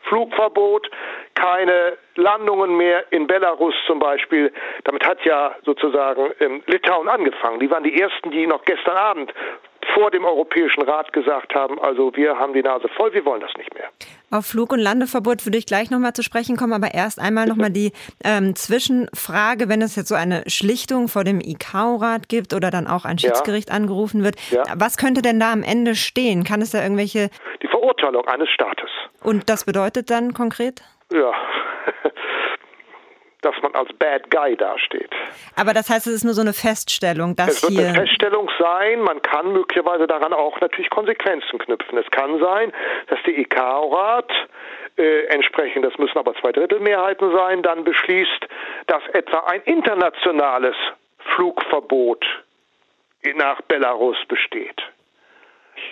Flugverbot, 0.00 0.90
keine 1.34 1.98
Landungen 2.16 2.76
mehr 2.76 3.04
in 3.12 3.26
Belarus 3.26 3.74
zum 3.86 3.98
Beispiel. 3.98 4.52
Damit 4.84 5.06
hat 5.06 5.24
ja 5.24 5.54
sozusagen 5.64 6.32
ähm, 6.40 6.62
Litauen 6.66 7.08
angefangen. 7.08 7.60
Die 7.60 7.70
waren 7.70 7.84
die 7.84 8.00
ersten, 8.00 8.30
die 8.30 8.46
noch 8.46 8.64
gestern 8.64 8.96
Abend 8.96 9.32
vor 9.98 10.12
dem 10.12 10.24
Europäischen 10.24 10.82
Rat 10.82 11.12
gesagt 11.12 11.56
haben, 11.56 11.80
also 11.80 12.14
wir 12.14 12.38
haben 12.38 12.52
die 12.52 12.62
Nase 12.62 12.86
voll, 12.96 13.12
wir 13.12 13.24
wollen 13.24 13.40
das 13.40 13.50
nicht 13.58 13.74
mehr. 13.74 13.88
Auf 14.30 14.46
Flug- 14.46 14.72
und 14.72 14.78
Landeverbot 14.78 15.44
würde 15.44 15.58
ich 15.58 15.66
gleich 15.66 15.90
nochmal 15.90 16.12
zu 16.12 16.22
sprechen 16.22 16.56
kommen, 16.56 16.72
aber 16.72 16.94
erst 16.94 17.18
einmal 17.20 17.46
nochmal 17.46 17.70
die 17.70 17.90
ähm, 18.24 18.54
Zwischenfrage, 18.54 19.68
wenn 19.68 19.82
es 19.82 19.96
jetzt 19.96 20.08
so 20.08 20.14
eine 20.14 20.44
Schlichtung 20.46 21.08
vor 21.08 21.24
dem 21.24 21.40
ICAO-Rat 21.40 22.28
gibt 22.28 22.54
oder 22.54 22.70
dann 22.70 22.86
auch 22.86 23.04
ein 23.04 23.18
Schiedsgericht 23.18 23.70
ja. 23.70 23.74
angerufen 23.74 24.22
wird, 24.22 24.36
ja. 24.50 24.62
was 24.76 24.98
könnte 24.98 25.20
denn 25.20 25.40
da 25.40 25.52
am 25.52 25.64
Ende 25.64 25.96
stehen? 25.96 26.44
Kann 26.44 26.62
es 26.62 26.70
da 26.70 26.80
irgendwelche... 26.80 27.30
Die 27.60 27.68
Verurteilung 27.68 28.24
eines 28.28 28.48
Staates. 28.50 28.90
Und 29.24 29.50
das 29.50 29.64
bedeutet 29.64 30.10
dann 30.10 30.32
konkret? 30.32 30.80
Ja, 31.12 31.32
dass 33.42 33.54
man 33.62 33.74
als 33.74 33.92
Bad 33.94 34.30
Guy 34.30 34.56
dasteht. 34.56 35.10
Aber 35.56 35.72
das 35.72 35.88
heißt, 35.88 36.06
es 36.06 36.14
ist 36.14 36.24
nur 36.24 36.34
so 36.34 36.40
eine 36.40 36.52
Feststellung, 36.52 37.36
dass 37.36 37.48
Es 37.48 37.62
wird 37.62 37.72
hier 37.72 37.88
eine 37.88 37.94
Feststellung 37.94 38.50
sein, 38.58 39.00
man 39.00 39.22
kann 39.22 39.52
möglicherweise 39.52 40.06
daran 40.06 40.32
auch 40.32 40.60
natürlich 40.60 40.90
Konsequenzen 40.90 41.58
knüpfen. 41.58 41.98
Es 41.98 42.10
kann 42.10 42.38
sein, 42.40 42.72
dass 43.08 43.18
der 43.24 43.38
ICAO-Rat 43.38 44.30
äh, 44.96 45.26
entsprechend, 45.26 45.84
das 45.84 45.96
müssen 45.98 46.18
aber 46.18 46.34
zwei 46.34 46.52
Drittel 46.52 46.80
Mehrheiten 46.80 47.30
sein, 47.32 47.62
dann 47.62 47.84
beschließt, 47.84 48.48
dass 48.86 49.02
etwa 49.12 49.40
ein 49.46 49.62
internationales 49.62 50.74
Flugverbot 51.34 52.24
nach 53.36 53.60
Belarus 53.62 54.16
besteht. 54.26 54.82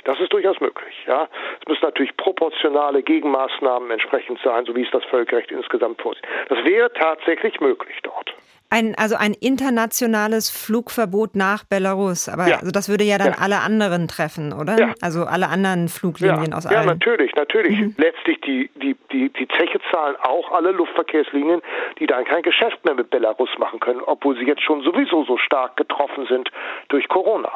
Das 0.05 0.19
ist 0.21 0.33
durchaus 0.33 0.61
möglich. 0.61 0.95
Ja. 1.07 1.29
Es 1.61 1.69
müssen 1.69 1.85
natürlich 1.85 2.17
proportionale 2.17 3.03
Gegenmaßnahmen 3.03 3.91
entsprechend 3.91 4.39
sein, 4.43 4.65
so 4.65 4.75
wie 4.75 4.83
es 4.83 4.91
das 4.91 5.05
Völkerrecht 5.05 5.51
insgesamt 5.51 6.01
vorsieht. 6.01 6.25
Das 6.49 6.65
wäre 6.65 6.93
tatsächlich 6.93 7.61
möglich 7.61 7.97
dort. 8.03 8.35
Ein, 8.69 8.97
also 8.99 9.15
ein 9.15 9.33
internationales 9.33 10.51
Flugverbot 10.51 11.37
nach 11.37 11.63
Belarus. 11.65 12.29
Aber 12.29 12.49
ja. 12.49 12.57
also 12.57 12.73
das 12.73 12.89
würde 12.89 13.05
ja 13.05 13.17
dann 13.17 13.33
ja. 13.33 13.39
alle 13.41 13.61
anderen 13.61 14.09
treffen, 14.09 14.53
oder? 14.53 14.77
Ja. 14.79 14.95
Also 15.01 15.25
alle 15.25 15.49
anderen 15.49 15.89
Fluglinien 15.89 16.53
aus 16.53 16.67
allen. 16.67 16.75
Ja, 16.75 16.85
natürlich, 16.85 17.33
natürlich. 17.37 17.79
Mhm. 17.79 17.95
Letztlich 17.97 18.41
die, 18.41 18.69
die, 18.83 18.97
die, 19.13 19.29
die 19.33 19.47
Zeche 19.57 19.79
zahlen 19.93 20.17
auch 20.21 20.51
alle 20.51 20.73
Luftverkehrslinien, 20.73 21.63
die 22.01 22.09
dann 22.09 22.25
kein 22.25 22.43
Geschäft 22.43 22.85
mehr 22.85 22.95
mit 22.95 23.11
Belarus 23.11 23.51
machen 23.59 23.79
können, 23.79 24.01
obwohl 24.05 24.37
sie 24.37 24.45
jetzt 24.47 24.63
schon 24.63 24.83
sowieso 24.83 25.25
so 25.25 25.39
stark 25.39 25.77
getroffen 25.77 26.27
sind 26.27 26.51
durch 26.89 27.07
Corona. 27.09 27.53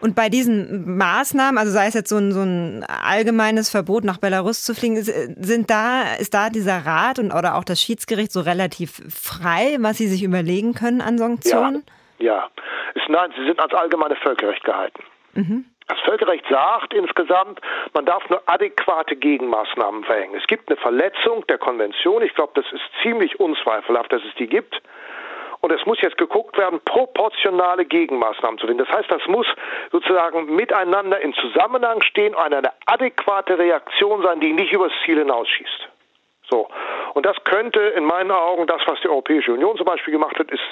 Und 0.00 0.16
bei 0.16 0.28
diesen 0.28 0.96
Maßnahmen, 0.96 1.58
also 1.58 1.70
sei 1.72 1.86
es 1.86 1.94
jetzt 1.94 2.08
so 2.08 2.16
ein, 2.16 2.32
so 2.32 2.40
ein 2.40 2.84
allgemeines 2.84 3.70
Verbot, 3.70 4.04
nach 4.04 4.18
Belarus 4.18 4.64
zu 4.64 4.74
fliegen, 4.74 5.02
sind 5.02 5.70
da, 5.70 6.14
ist 6.18 6.34
da 6.34 6.48
dieser 6.50 6.86
Rat 6.86 7.18
und 7.18 7.32
oder 7.32 7.56
auch 7.56 7.64
das 7.64 7.80
Schiedsgericht 7.80 8.32
so 8.32 8.40
relativ 8.40 9.02
frei, 9.08 9.76
was 9.80 9.98
sie 9.98 10.08
sich 10.08 10.22
überlegen 10.22 10.74
können 10.74 11.00
an 11.00 11.18
Sanktionen? 11.18 11.84
Ja, 12.18 12.34
ja. 12.34 12.50
Nein, 13.08 13.32
sie 13.36 13.44
sind 13.44 13.58
als 13.60 13.74
allgemeine 13.74 14.16
Völkerrecht 14.16 14.64
gehalten. 14.64 15.02
Mhm. 15.34 15.64
Das 15.88 15.98
Völkerrecht 16.04 16.44
sagt 16.48 16.94
insgesamt, 16.94 17.60
man 17.94 18.06
darf 18.06 18.28
nur 18.30 18.40
adäquate 18.46 19.16
Gegenmaßnahmen 19.16 20.04
verhängen. 20.04 20.36
Es 20.36 20.46
gibt 20.46 20.68
eine 20.68 20.76
Verletzung 20.76 21.44
der 21.48 21.58
Konvention. 21.58 22.22
Ich 22.22 22.32
glaube, 22.34 22.52
das 22.54 22.64
ist 22.72 22.82
ziemlich 23.02 23.40
unzweifelhaft, 23.40 24.12
dass 24.12 24.22
es 24.22 24.32
die 24.36 24.46
gibt. 24.46 24.80
Und 25.60 25.72
es 25.72 25.84
muss 25.84 26.00
jetzt 26.00 26.16
geguckt 26.16 26.56
werden, 26.56 26.80
proportionale 26.84 27.84
Gegenmaßnahmen 27.84 28.58
zu 28.58 28.66
finden. 28.66 28.84
Das 28.84 28.96
heißt, 28.96 29.10
das 29.10 29.26
muss 29.26 29.46
sozusagen 29.92 30.54
miteinander 30.54 31.20
in 31.20 31.34
Zusammenhang 31.34 32.02
stehen 32.02 32.34
und 32.34 32.40
eine 32.40 32.72
adäquate 32.86 33.58
Reaktion 33.58 34.22
sein, 34.22 34.40
die 34.40 34.52
nicht 34.52 34.72
übers 34.72 34.92
Ziel 35.04 35.18
hinausschießt. 35.18 35.88
So. 36.50 36.68
Und 37.14 37.26
das 37.26 37.36
könnte 37.44 37.80
in 37.80 38.04
meinen 38.04 38.30
Augen, 38.30 38.66
das, 38.66 38.80
was 38.86 39.00
die 39.02 39.08
Europäische 39.08 39.52
Union 39.52 39.76
zum 39.76 39.86
Beispiel 39.86 40.12
gemacht 40.12 40.38
hat, 40.38 40.50
ist 40.50 40.62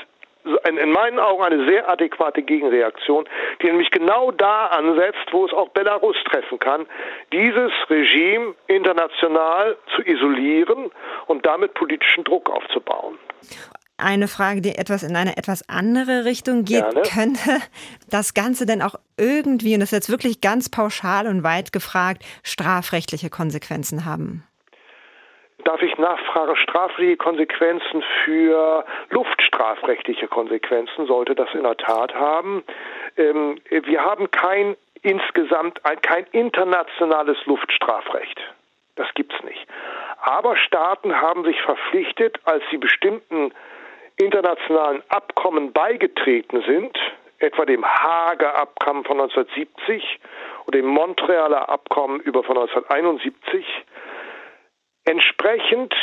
in 0.66 0.92
meinen 0.92 1.18
Augen 1.18 1.42
eine 1.42 1.68
sehr 1.68 1.88
adäquate 1.90 2.42
Gegenreaktion, 2.42 3.28
die 3.60 3.66
nämlich 3.66 3.90
genau 3.90 4.30
da 4.30 4.66
ansetzt, 4.66 5.26
wo 5.32 5.44
es 5.44 5.52
auch 5.52 5.68
Belarus 5.70 6.16
treffen 6.30 6.58
kann, 6.58 6.86
dieses 7.32 7.72
Regime 7.90 8.54
international 8.66 9.76
zu 9.94 10.02
isolieren 10.02 10.90
und 11.26 11.44
damit 11.44 11.74
politischen 11.74 12.24
Druck 12.24 12.48
aufzubauen 12.48 13.18
eine 13.98 14.28
Frage, 14.28 14.60
die 14.60 14.76
etwas 14.76 15.02
in 15.02 15.16
eine 15.16 15.36
etwas 15.36 15.68
andere 15.68 16.24
Richtung 16.24 16.64
geht. 16.64 16.82
Gerne. 16.82 17.02
Könnte 17.02 17.60
das 18.10 18.34
Ganze 18.34 18.66
denn 18.66 18.82
auch 18.82 18.94
irgendwie, 19.16 19.74
und 19.74 19.80
das 19.80 19.92
ist 19.92 19.98
jetzt 19.98 20.10
wirklich 20.10 20.40
ganz 20.40 20.70
pauschal 20.70 21.26
und 21.26 21.42
weit 21.42 21.72
gefragt, 21.72 22.24
strafrechtliche 22.42 23.30
Konsequenzen 23.30 24.04
haben? 24.04 24.44
Darf 25.64 25.82
ich 25.82 25.98
nachfragen, 25.98 26.56
strafrechtliche 26.56 27.16
Konsequenzen 27.16 28.02
für 28.24 28.84
luftstrafrechtliche 29.10 30.28
Konsequenzen 30.28 31.06
sollte 31.06 31.34
das 31.34 31.48
in 31.52 31.64
der 31.64 31.76
Tat 31.76 32.14
haben? 32.14 32.62
Ähm, 33.16 33.60
wir 33.68 34.04
haben 34.04 34.30
kein 34.30 34.76
insgesamt 35.02 35.80
kein 36.02 36.24
internationales 36.32 37.36
Luftstrafrecht. 37.46 38.40
Das 38.96 39.06
gibt's 39.14 39.36
nicht. 39.44 39.66
Aber 40.20 40.56
Staaten 40.56 41.14
haben 41.14 41.44
sich 41.44 41.60
verpflichtet, 41.62 42.40
als 42.44 42.62
sie 42.70 42.78
bestimmten 42.78 43.52
internationalen 44.18 45.02
Abkommen 45.08 45.72
beigetreten 45.72 46.62
sind, 46.66 46.96
etwa 47.38 47.64
dem 47.64 47.84
Haager 47.84 48.54
Abkommen 48.56 49.04
von 49.04 49.20
1970 49.20 50.20
und 50.66 50.74
dem 50.74 50.86
Montrealer 50.86 51.68
Abkommen 51.68 52.20
über 52.20 52.42
von 52.42 52.58
1971, 52.58 53.64
entsprechend 55.04 55.94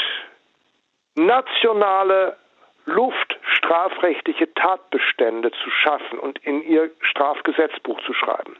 nationale 1.15 2.37
luftstrafrechtliche 2.85 4.53
Tatbestände 4.53 5.51
zu 5.51 5.69
schaffen 5.69 6.19
und 6.19 6.39
in 6.39 6.61
ihr 6.61 6.91
Strafgesetzbuch 7.01 7.99
zu 8.05 8.13
schreiben. 8.13 8.55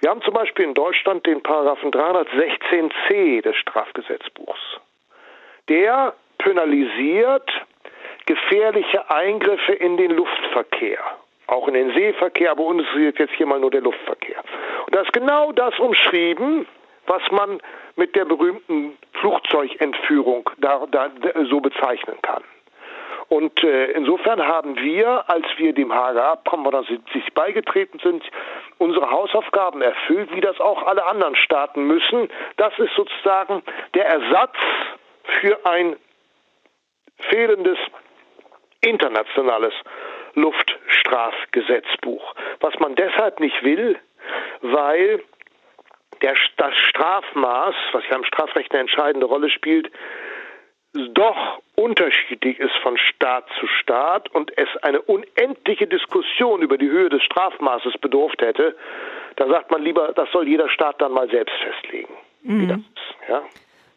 Wir 0.00 0.10
haben 0.10 0.22
zum 0.22 0.32
Beispiel 0.32 0.64
in 0.64 0.74
Deutschland 0.74 1.26
den 1.26 1.42
Paragraphen 1.42 1.90
316c 1.90 3.42
des 3.42 3.54
Strafgesetzbuchs. 3.56 4.80
Der 5.68 6.14
penalisiert 6.38 7.50
gefährliche 8.26 9.10
Eingriffe 9.10 9.72
in 9.72 9.96
den 9.96 10.12
Luftverkehr. 10.12 11.00
Auch 11.46 11.66
in 11.66 11.74
den 11.74 11.92
Seeverkehr, 11.92 12.52
aber 12.52 12.64
uns 12.64 12.84
ist 12.94 13.18
jetzt 13.18 13.34
hier 13.34 13.46
mal 13.46 13.58
nur 13.58 13.70
der 13.70 13.80
Luftverkehr. 13.80 14.42
Und 14.86 14.94
da 14.94 15.00
ist 15.00 15.12
genau 15.12 15.52
das 15.52 15.76
umschrieben, 15.78 16.66
was 17.06 17.22
man 17.32 17.60
mit 17.96 18.14
der 18.14 18.24
berühmten 18.24 18.96
Flugzeugentführung 19.14 20.48
da, 20.58 20.86
da, 20.90 21.10
so 21.48 21.60
bezeichnen 21.60 22.16
kann. 22.22 22.44
Und 23.28 23.62
äh, 23.62 23.92
insofern 23.92 24.44
haben 24.44 24.76
wir, 24.76 25.28
als 25.28 25.46
wir 25.56 25.72
dem 25.72 25.92
Hager 25.92 26.32
Abkommen 26.32 26.66
oder 26.66 26.82
sich 26.82 27.32
beigetreten 27.32 28.00
sind, 28.02 28.24
unsere 28.78 29.10
Hausaufgaben 29.10 29.82
erfüllt, 29.82 30.34
wie 30.34 30.40
das 30.40 30.58
auch 30.60 30.84
alle 30.84 31.06
anderen 31.06 31.36
Staaten 31.36 31.84
müssen. 31.84 32.28
Das 32.56 32.76
ist 32.78 32.92
sozusagen 32.96 33.62
der 33.94 34.06
Ersatz 34.06 34.56
für 35.40 35.64
ein 35.64 35.96
fehlendes 37.18 37.78
internationales 38.80 39.74
Luftstrafgesetzbuch. 40.34 42.34
Was 42.60 42.78
man 42.78 42.94
deshalb 42.94 43.40
nicht 43.40 43.62
will, 43.62 43.98
weil 44.62 45.22
der, 46.22 46.34
das 46.56 46.74
Strafmaß, 46.88 47.74
was 47.92 48.04
ja 48.10 48.16
im 48.16 48.24
Strafrecht 48.24 48.72
eine 48.72 48.82
entscheidende 48.82 49.26
Rolle 49.26 49.50
spielt, 49.50 49.90
doch 50.92 51.60
unterschiedlich 51.76 52.58
ist 52.58 52.74
von 52.82 52.98
Staat 52.98 53.46
zu 53.58 53.66
Staat 53.66 54.28
und 54.34 54.56
es 54.58 54.68
eine 54.82 55.00
unendliche 55.00 55.86
Diskussion 55.86 56.62
über 56.62 56.78
die 56.78 56.88
Höhe 56.88 57.08
des 57.08 57.22
Strafmaßes 57.22 57.98
bedurft 57.98 58.42
hätte, 58.42 58.76
da 59.36 59.48
sagt 59.48 59.70
man 59.70 59.82
lieber, 59.82 60.12
das 60.12 60.30
soll 60.32 60.48
jeder 60.48 60.68
Staat 60.68 61.00
dann 61.00 61.12
mal 61.12 61.30
selbst 61.30 61.54
festlegen, 61.56 62.12
mhm. 62.42 62.60
wie 62.60 62.66
das 62.66 62.78
ist. 62.78 63.28
Ja? 63.28 63.42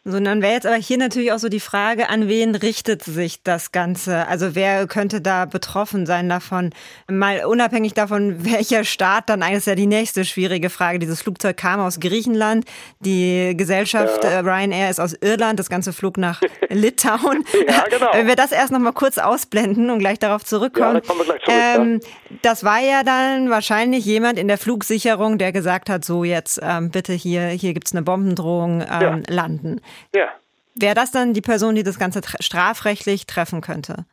So, 0.06 0.20
dann 0.20 0.42
wäre 0.42 0.52
jetzt 0.52 0.66
aber 0.66 0.76
hier 0.76 0.98
natürlich 0.98 1.32
auch 1.32 1.38
so 1.38 1.48
die 1.48 1.60
Frage, 1.60 2.10
an 2.10 2.28
wen 2.28 2.54
richtet 2.54 3.02
sich 3.02 3.42
das 3.42 3.72
Ganze? 3.72 4.28
Also 4.28 4.54
wer 4.54 4.86
könnte 4.86 5.22
da 5.22 5.46
betroffen 5.46 6.04
sein 6.04 6.28
davon? 6.28 6.74
Mal 7.10 7.46
unabhängig 7.46 7.94
davon, 7.94 8.44
welcher 8.44 8.84
Staat, 8.84 9.30
dann 9.30 9.42
eigentlich 9.42 9.58
ist 9.58 9.66
ja 9.66 9.74
die 9.74 9.86
nächste 9.86 10.26
schwierige 10.26 10.68
Frage. 10.68 10.98
Dieses 10.98 11.22
Flugzeug 11.22 11.56
kam 11.56 11.80
aus 11.80 12.00
Griechenland, 12.00 12.66
die 13.00 13.54
Gesellschaft 13.56 14.24
ja. 14.24 14.30
äh, 14.30 14.38
Ryanair 14.40 14.90
ist 14.90 15.00
aus 15.00 15.14
Irland, 15.14 15.58
das 15.58 15.70
ganze 15.70 15.94
flog 15.94 16.18
nach 16.18 16.42
Litauen. 16.68 17.42
ja, 17.66 17.84
genau. 17.88 18.10
Wenn 18.12 18.26
wir 18.26 18.36
das 18.36 18.52
erst 18.52 18.72
noch 18.72 18.80
mal 18.80 18.92
kurz 18.92 19.16
ausblenden 19.16 19.88
und 19.88 20.00
gleich 20.00 20.18
darauf 20.18 20.44
zurückkommen. 20.44 21.00
Ja, 21.02 21.14
wir 21.16 21.24
gleich 21.24 21.42
zurück, 21.44 21.58
ähm, 21.78 22.00
ja. 22.02 22.36
Das 22.42 22.62
war 22.62 22.80
ja 22.80 23.04
dann 23.04 23.48
wahrscheinlich 23.48 24.04
jemand 24.04 24.38
in 24.38 24.48
der 24.48 24.58
Flugsicherung, 24.58 25.38
der 25.38 25.50
gesagt 25.52 25.88
hat, 25.88 26.04
so 26.04 26.24
jetzt 26.24 26.60
ähm, 26.62 26.90
bitte 26.90 27.14
hier, 27.14 27.46
hier 27.46 27.72
gibt's 27.72 27.92
eine 27.92 28.02
Bombendrohung, 28.02 28.82
ähm, 28.82 29.22
landen. 29.28 29.80
Ja. 30.14 30.32
Wäre 30.74 30.94
das 30.94 31.12
dann 31.12 31.34
die 31.34 31.40
Person, 31.40 31.74
die 31.74 31.84
das 31.84 31.98
Ganze 31.98 32.20
strafrechtlich 32.40 33.26
treffen 33.26 33.60
könnte? 33.60 34.06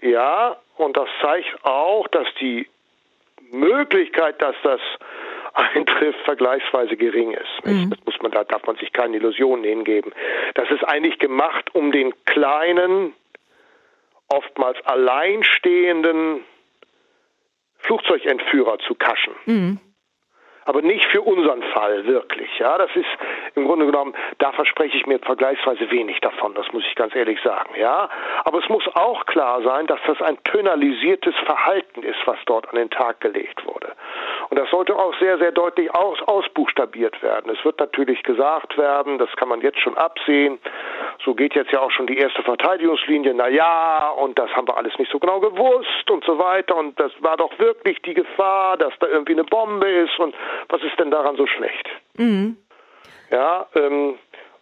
Ja, 0.00 0.56
und 0.76 0.96
das 0.96 1.08
zeigt 1.20 1.48
auch, 1.64 2.06
dass 2.08 2.26
die 2.40 2.68
Möglichkeit, 3.50 4.40
dass 4.40 4.54
das 4.62 4.80
eintrifft, 5.54 6.18
vergleichsweise 6.24 6.96
gering 6.96 7.32
ist. 7.32 7.64
Mhm. 7.66 7.90
Das 7.90 7.98
muss 8.04 8.22
man, 8.22 8.32
da 8.32 8.44
darf 8.44 8.64
man 8.66 8.76
sich 8.76 8.92
keine 8.92 9.16
Illusionen 9.16 9.64
hingeben. 9.64 10.12
Das 10.54 10.70
ist 10.70 10.84
eigentlich 10.84 11.18
gemacht, 11.18 11.74
um 11.74 11.92
den 11.92 12.12
kleinen, 12.24 13.12
oftmals 14.28 14.78
alleinstehenden 14.84 16.40
Flugzeugentführer 17.78 18.78
zu 18.80 18.94
kaschen. 18.94 19.34
Mhm 19.46 19.80
aber 20.64 20.82
nicht 20.82 21.04
für 21.06 21.22
unseren 21.22 21.62
Fall 21.62 22.06
wirklich. 22.06 22.58
Ja, 22.58 22.78
das 22.78 22.90
ist 22.94 23.06
im 23.54 23.66
Grunde 23.66 23.86
genommen, 23.86 24.14
da 24.38 24.52
verspreche 24.52 24.96
ich 24.96 25.06
mir 25.06 25.18
vergleichsweise 25.18 25.90
wenig 25.90 26.20
davon, 26.20 26.54
das 26.54 26.72
muss 26.72 26.84
ich 26.86 26.94
ganz 26.94 27.14
ehrlich 27.14 27.40
sagen. 27.42 27.74
Ja, 27.78 28.08
aber 28.44 28.58
es 28.58 28.68
muss 28.68 28.84
auch 28.94 29.26
klar 29.26 29.62
sein, 29.62 29.86
dass 29.86 30.00
das 30.06 30.20
ein 30.22 30.36
pönalisiertes 30.38 31.34
Verhalten 31.44 32.02
ist, 32.02 32.18
was 32.26 32.38
dort 32.46 32.68
an 32.70 32.76
den 32.76 32.90
Tag 32.90 33.20
gelegt 33.20 33.66
wurde. 33.66 33.92
Und 34.54 34.60
das 34.60 34.70
sollte 34.70 34.94
auch 34.94 35.12
sehr, 35.18 35.36
sehr 35.38 35.50
deutlich 35.50 35.92
aus, 35.92 36.22
ausbuchstabiert 36.22 37.20
werden. 37.24 37.50
Es 37.50 37.64
wird 37.64 37.80
natürlich 37.80 38.22
gesagt 38.22 38.78
werden, 38.78 39.18
das 39.18 39.28
kann 39.34 39.48
man 39.48 39.62
jetzt 39.62 39.80
schon 39.80 39.98
absehen, 39.98 40.60
so 41.24 41.34
geht 41.34 41.56
jetzt 41.56 41.72
ja 41.72 41.80
auch 41.80 41.90
schon 41.90 42.06
die 42.06 42.16
erste 42.16 42.40
Verteidigungslinie, 42.44 43.34
na 43.34 43.48
ja, 43.48 44.10
und 44.10 44.38
das 44.38 44.48
haben 44.50 44.68
wir 44.68 44.76
alles 44.76 44.96
nicht 44.96 45.10
so 45.10 45.18
genau 45.18 45.40
gewusst 45.40 46.08
und 46.08 46.24
so 46.24 46.38
weiter 46.38 46.76
und 46.76 47.00
das 47.00 47.10
war 47.18 47.36
doch 47.36 47.50
wirklich 47.58 48.00
die 48.02 48.14
Gefahr, 48.14 48.76
dass 48.76 48.92
da 49.00 49.08
irgendwie 49.08 49.32
eine 49.32 49.42
Bombe 49.42 49.90
ist 49.90 50.16
und 50.20 50.36
was 50.68 50.80
ist 50.84 51.00
denn 51.00 51.10
daran 51.10 51.34
so 51.34 51.48
schlecht? 51.48 51.88
Mhm. 52.16 52.56
Ja, 53.32 53.66
ähm, 53.74 54.20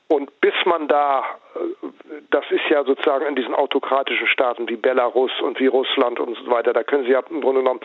und 0.09 0.41
bis 0.41 0.55
man 0.67 0.89
da, 0.89 1.25
äh, 1.55 2.19
das 2.31 2.45
ist 2.51 2.69
ja 2.69 2.85
sozusagen 2.85 3.27
in 3.27 3.35
diesen 3.35 3.55
autokratischen 3.55 4.27
Staaten 4.27 4.69
wie 4.69 4.77
Belarus 4.77 5.33
und 5.43 5.59
wie 5.59 5.67
Russland 5.67 6.21
und 6.21 6.37
so 6.37 6.51
weiter, 6.51 6.73
da 6.73 6.83
können 6.83 7.05
Sie 7.05 7.13
ja 7.13 7.23
im 7.31 7.41
Grunde 7.41 7.61
genommen, 7.61 7.81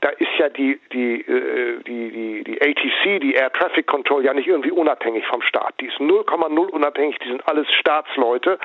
da 0.00 0.08
ist 0.10 0.30
ja 0.38 0.48
die, 0.48 0.80
die, 0.92 1.20
äh, 1.20 1.82
die, 1.82 2.10
die, 2.10 2.44
die 2.44 2.62
ATC, 2.62 3.20
die 3.20 3.34
Air 3.34 3.52
Traffic 3.52 3.86
Control, 3.86 4.24
ja 4.24 4.32
nicht 4.32 4.48
irgendwie 4.48 4.70
unabhängig 4.70 5.26
vom 5.26 5.42
Staat. 5.42 5.74
Die 5.80 5.86
ist 5.86 5.98
0,0 5.98 6.58
unabhängig, 6.70 7.18
die 7.18 7.28
sind 7.28 7.46
alles 7.46 7.70
Staatsleute, 7.72 8.58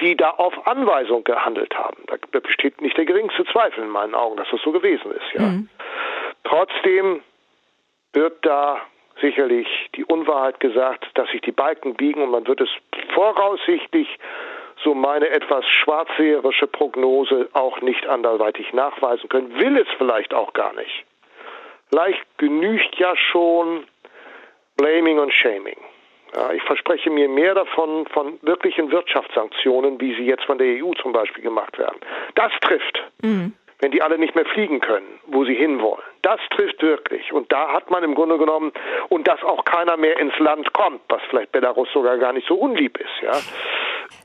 die 0.00 0.16
da 0.16 0.30
auf 0.30 0.66
Anweisung 0.66 1.24
gehandelt 1.24 1.76
haben. 1.76 1.96
Da 2.06 2.40
besteht 2.40 2.80
nicht 2.80 2.96
der 2.96 3.04
geringste 3.04 3.44
Zweifel 3.46 3.84
in 3.84 3.90
meinen 3.90 4.14
Augen, 4.14 4.36
dass 4.36 4.48
das 4.50 4.60
so 4.62 4.72
gewesen 4.72 5.10
ist. 5.12 5.32
Ja. 5.34 5.42
Mhm. 5.42 5.68
Trotzdem 6.44 7.20
wird 8.12 8.38
da 8.46 8.80
sicherlich 9.20 9.66
die 9.94 10.04
Unwahrheit 10.04 10.60
gesagt, 10.60 11.06
dass 11.14 11.28
sich 11.30 11.40
die 11.42 11.52
Balken 11.52 11.94
biegen 11.94 12.22
und 12.22 12.30
man 12.30 12.46
wird 12.46 12.60
es 12.60 12.70
voraussichtlich, 13.14 14.08
so 14.82 14.94
meine 14.94 15.28
etwas 15.28 15.64
schwarzseherische 15.66 16.66
Prognose, 16.66 17.48
auch 17.52 17.80
nicht 17.80 18.06
anderweitig 18.06 18.72
nachweisen 18.72 19.28
können, 19.28 19.58
will 19.58 19.76
es 19.78 19.88
vielleicht 19.98 20.34
auch 20.34 20.52
gar 20.52 20.72
nicht. 20.74 21.04
Vielleicht 21.90 22.22
genügt 22.38 22.96
ja 22.96 23.16
schon 23.16 23.84
Blaming 24.76 25.18
und 25.18 25.32
Shaming. 25.32 25.78
Ja, 26.34 26.52
ich 26.52 26.62
verspreche 26.62 27.10
mir 27.10 27.28
mehr 27.28 27.54
davon 27.54 28.06
von 28.08 28.38
wirklichen 28.42 28.90
Wirtschaftssanktionen, 28.90 29.98
wie 30.00 30.14
sie 30.14 30.26
jetzt 30.26 30.44
von 30.44 30.58
der 30.58 30.84
EU 30.84 30.92
zum 31.00 31.12
Beispiel 31.12 31.42
gemacht 31.42 31.78
werden. 31.78 31.98
Das 32.34 32.52
trifft. 32.60 33.02
Mhm 33.22 33.54
wenn 33.80 33.92
die 33.92 34.02
alle 34.02 34.18
nicht 34.18 34.34
mehr 34.34 34.44
fliegen 34.44 34.80
können, 34.80 35.20
wo 35.26 35.44
sie 35.44 35.54
hinwollen. 35.54 36.02
Das 36.22 36.40
trifft 36.50 36.82
wirklich. 36.82 37.32
Und 37.32 37.52
da 37.52 37.72
hat 37.72 37.90
man 37.90 38.02
im 38.02 38.14
Grunde 38.14 38.38
genommen, 38.38 38.72
und 39.08 39.28
dass 39.28 39.42
auch 39.42 39.64
keiner 39.64 39.96
mehr 39.96 40.18
ins 40.18 40.36
Land 40.38 40.72
kommt, 40.72 41.00
was 41.08 41.22
vielleicht 41.30 41.52
Belarus 41.52 41.88
sogar 41.92 42.18
gar 42.18 42.32
nicht 42.32 42.48
so 42.48 42.54
unlieb 42.54 42.98
ist, 42.98 43.22
ja. 43.22 43.32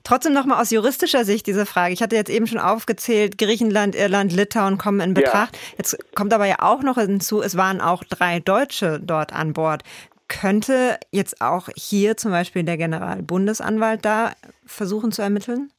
Trotzdem 0.04 0.34
nochmal 0.34 0.62
aus 0.62 0.72
juristischer 0.72 1.24
Sicht 1.24 1.48
diese 1.48 1.66
Frage. 1.66 1.94
Ich 1.94 2.02
hatte 2.02 2.16
jetzt 2.16 2.30
eben 2.30 2.46
schon 2.46 2.60
aufgezählt, 2.60 3.38
Griechenland, 3.38 3.96
Irland, 3.96 4.34
Litauen 4.34 4.78
kommen 4.78 5.00
in 5.00 5.14
Betracht. 5.14 5.56
Ja. 5.56 5.76
Jetzt 5.78 6.16
kommt 6.16 6.34
aber 6.34 6.46
ja 6.46 6.58
auch 6.60 6.84
noch 6.84 6.98
hinzu, 6.98 7.42
es 7.42 7.58
waren 7.58 7.80
auch 7.80 8.04
drei 8.04 8.40
Deutsche 8.40 9.00
dort 9.02 9.32
an 9.32 9.54
Bord. 9.54 9.84
Könnte 10.28 10.98
jetzt 11.12 11.42
auch 11.42 11.70
hier 11.76 12.18
zum 12.18 12.32
Beispiel 12.32 12.64
der 12.64 12.78
Generalbundesanwalt 12.78 14.04
da 14.04 14.32
versuchen 14.66 15.12
zu 15.12 15.22
ermitteln? 15.22 15.72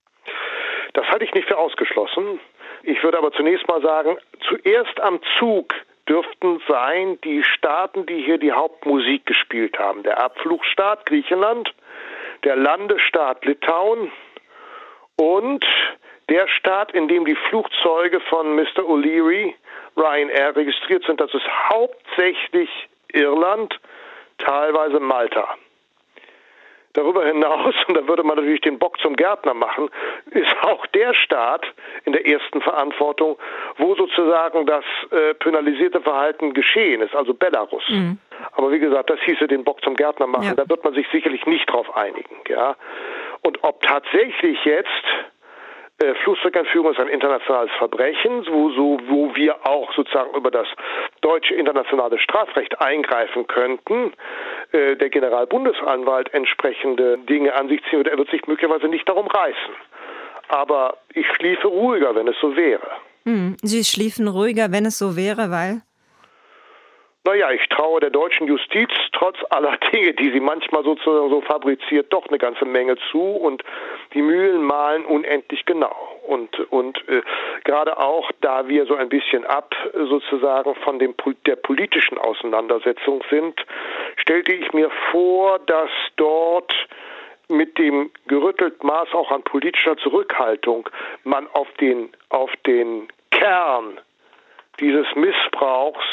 Das 0.95 1.07
halte 1.09 1.25
ich 1.25 1.35
nicht 1.35 1.49
für 1.49 1.59
ausgeschlossen. 1.59 2.40
Ich 2.83 3.02
würde 3.02 3.19
aber 3.19 3.33
zunächst 3.33 3.66
mal 3.69 3.83
sagen, 3.83 4.16
zuerst 4.49 5.00
am 5.00 5.21
Zug 5.38 5.75
dürften 6.09 6.61
sein 6.69 7.19
die 7.25 7.43
Staaten, 7.43 8.07
die 8.07 8.23
hier 8.23 8.38
die 8.38 8.52
Hauptmusik 8.52 9.26
gespielt 9.26 9.78
haben. 9.78 10.02
Der 10.02 10.23
Abflugstaat 10.23 11.07
Griechenland, 11.07 11.75
der 12.45 12.57
Landesstaat 12.57 13.45
Litauen 13.45 14.13
und 15.17 15.65
der 16.28 16.49
Staat, 16.49 16.93
in 16.93 17.09
dem 17.09 17.25
die 17.25 17.37
Flugzeuge 17.49 18.21
von 18.21 18.54
Mr. 18.57 18.80
O'Leary, 18.80 19.54
Ryanair, 19.97 20.57
registriert 20.57 21.04
sind. 21.04 21.21
Das 21.21 21.33
ist 21.35 21.47
hauptsächlich 21.69 22.71
Irland, 23.13 23.78
teilweise 24.39 25.00
Malta. 25.00 25.57
Darüber 26.95 27.26
hinaus, 27.26 27.75
und 27.89 27.97
da 27.97 28.07
würde 28.07 28.23
man 28.23 28.37
natürlich 28.37 28.61
den 28.61 28.78
Bock 28.78 28.99
zum 29.00 29.17
Gärtner 29.17 29.52
machen, 29.52 29.91
ist 30.30 30.57
auch 30.63 30.87
der 30.87 31.13
Staat 31.15 31.67
in 32.04 32.13
der 32.13 32.26
ersten 32.26 32.61
Verantwortung, 32.61 33.37
wo 33.76 33.95
sozusagen 33.97 34.65
das 34.65 34.85
äh, 35.11 35.35
penalisierte 35.35 36.00
Verhalten 36.00 36.54
geschehen 36.54 37.02
ist, 37.02 37.15
also 37.15 37.35
Belarus. 37.35 37.83
Mhm. 37.89 38.19
Aber 38.52 38.71
wie 38.71 38.78
gesagt, 38.78 39.11
das 39.11 39.21
hieße 39.21 39.47
den 39.49 39.65
Bock 39.65 39.83
zum 39.83 39.97
Gärtner 39.97 40.26
machen, 40.26 40.47
ja. 40.47 40.54
da 40.54 40.69
wird 40.69 40.85
man 40.85 40.95
sich 40.95 41.07
sicherlich 41.11 41.45
nicht 41.47 41.71
drauf 41.71 41.97
einigen. 41.97 42.37
Ja? 42.49 42.76
Und 43.43 43.63
ob 43.63 43.83
tatsächlich 43.83 44.65
jetzt 44.65 44.89
äh, 46.04 46.14
Flugzeugentführung 46.23 46.93
ist 46.93 47.00
ein 47.00 47.08
internationales 47.08 47.71
Verbrechen, 47.78 48.47
wo, 48.50 48.71
so, 48.71 48.99
wo 49.08 49.34
wir 49.34 49.67
auch 49.67 49.93
sozusagen 49.95 50.34
über 50.36 50.50
das 50.50 50.67
deutsche 51.21 51.54
internationale 51.54 52.19
Strafrecht 52.19 52.80
eingreifen 52.80 53.47
könnten. 53.47 54.12
Äh, 54.73 54.97
der 54.97 55.10
Generalbundesanwalt 55.10 56.32
entsprechende 56.34 57.19
Dinge 57.19 57.54
an 57.54 57.69
sich 57.69 57.80
ziehen 57.84 57.99
würde. 57.99 58.10
Er 58.10 58.19
wird 58.19 58.30
sich 58.30 58.47
möglicherweise 58.47 58.88
nicht 58.88 59.08
darum 59.08 59.26
reißen. 59.26 59.75
Aber 60.49 60.99
ich 61.14 61.26
schliefe 61.34 61.69
ruhiger, 61.69 62.14
wenn 62.14 62.28
es 62.28 62.36
so 62.40 62.54
wäre. 62.54 62.86
Hm. 63.25 63.56
Sie 63.62 63.82
schliefen 63.84 64.28
ruhiger, 64.28 64.71
wenn 64.71 64.84
es 64.84 64.99
so 64.99 65.17
wäre, 65.17 65.50
weil? 65.50 65.82
Naja, 67.26 67.50
ich 67.52 67.67
traue 67.71 68.00
der 68.00 68.10
deutschen 68.10 68.47
Justiz 68.47 68.91
trotz 69.13 69.39
aller 69.49 69.78
Dinge, 69.93 70.13
die 70.13 70.30
sie 70.30 70.41
manchmal 70.41 70.84
sozusagen 70.84 71.30
so 71.30 71.41
fabriziert, 71.41 72.13
doch 72.13 72.28
eine 72.28 72.37
ganze 72.37 72.67
Menge 72.67 72.97
zu 73.10 73.23
und 73.23 73.63
die 74.13 74.21
Mühlen 74.21 74.63
malen 74.63 75.06
unendlich 75.06 75.65
genau. 75.65 75.97
Und, 76.26 76.58
und 76.71 76.99
äh, 77.08 77.23
gerade 77.65 77.99
auch, 77.99 78.30
da 78.43 78.69
wir 78.69 78.84
so 78.84 78.95
ein 78.95 79.08
bisschen 79.08 79.47
ab 79.47 79.75
sozusagen 79.95 80.75
von 80.76 80.99
dem, 80.99 81.15
der 81.47 81.56
politischen 81.56 82.19
Auseinandersetzung 82.19 83.23
sind, 83.30 83.58
stellte 84.17 84.52
ich 84.52 84.73
mir 84.75 84.91
vor, 85.10 85.58
dass 85.60 85.91
dort 86.17 86.75
mit 87.49 87.78
dem 87.78 88.10
gerüttelt 88.26 88.84
Maß 88.84 89.13
auch 89.15 89.30
an 89.30 89.43
politischer 89.43 89.97
Zurückhaltung 89.97 90.89
man 91.25 91.47
auf 91.52 91.69
den, 91.80 92.10
auf 92.28 92.50
den 92.67 93.08
Kern 93.30 94.00
dieses 94.80 95.06
Missbrauchs 95.15 96.04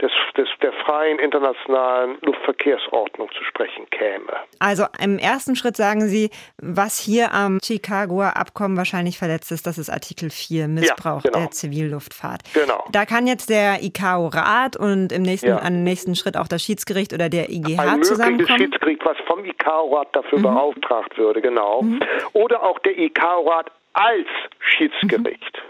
des, 0.00 0.12
des, 0.36 0.48
der 0.62 0.72
freien 0.72 1.18
internationalen 1.18 2.18
Luftverkehrsordnung 2.22 3.30
zu 3.32 3.44
sprechen 3.44 3.88
käme. 3.90 4.32
Also 4.58 4.84
im 5.02 5.18
ersten 5.18 5.56
Schritt 5.56 5.76
sagen 5.76 6.02
Sie, 6.02 6.30
was 6.58 6.98
hier 6.98 7.32
am 7.32 7.58
Chicagoer 7.64 8.36
Abkommen 8.36 8.76
wahrscheinlich 8.76 9.18
verletzt 9.18 9.52
ist, 9.52 9.66
das 9.66 9.78
ist 9.78 9.90
Artikel 9.90 10.30
4, 10.30 10.68
Missbrauch 10.68 11.24
ja, 11.24 11.30
genau. 11.30 11.38
der 11.44 11.50
Zivilluftfahrt. 11.50 12.42
Genau. 12.54 12.84
Da 12.90 13.04
kann 13.06 13.26
jetzt 13.26 13.50
der 13.50 13.82
ICAO-Rat 13.82 14.76
und 14.76 15.12
im 15.12 15.22
nächsten, 15.22 15.48
ja. 15.48 15.62
am 15.62 15.82
nächsten 15.82 16.14
Schritt 16.14 16.36
auch 16.36 16.48
das 16.48 16.62
Schiedsgericht 16.62 17.12
oder 17.12 17.28
der 17.28 17.50
IGH 17.50 17.80
Ein 17.80 18.02
zusammenkommen? 18.02 18.50
Ein 18.50 18.58
Schiedsgericht, 18.58 19.04
was 19.04 19.16
vom 19.26 19.44
ICAO-Rat 19.44 20.08
dafür 20.12 20.38
mhm. 20.38 20.42
beauftragt 20.42 21.16
würde, 21.18 21.40
genau. 21.40 21.82
Mhm. 21.82 22.00
Oder 22.32 22.62
auch 22.62 22.78
der 22.80 22.98
ICAO-Rat 22.98 23.70
als 23.94 24.26
Schiedsgericht. 24.60 25.56
Mhm 25.56 25.65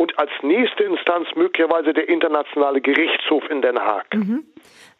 und 0.00 0.18
als 0.18 0.30
nächste 0.40 0.84
Instanz 0.84 1.28
möglicherweise 1.36 1.92
der 1.92 2.08
Internationale 2.08 2.80
Gerichtshof 2.80 3.44
in 3.50 3.60
Den 3.60 3.78
Haag. 3.78 4.06
Mhm. 4.14 4.46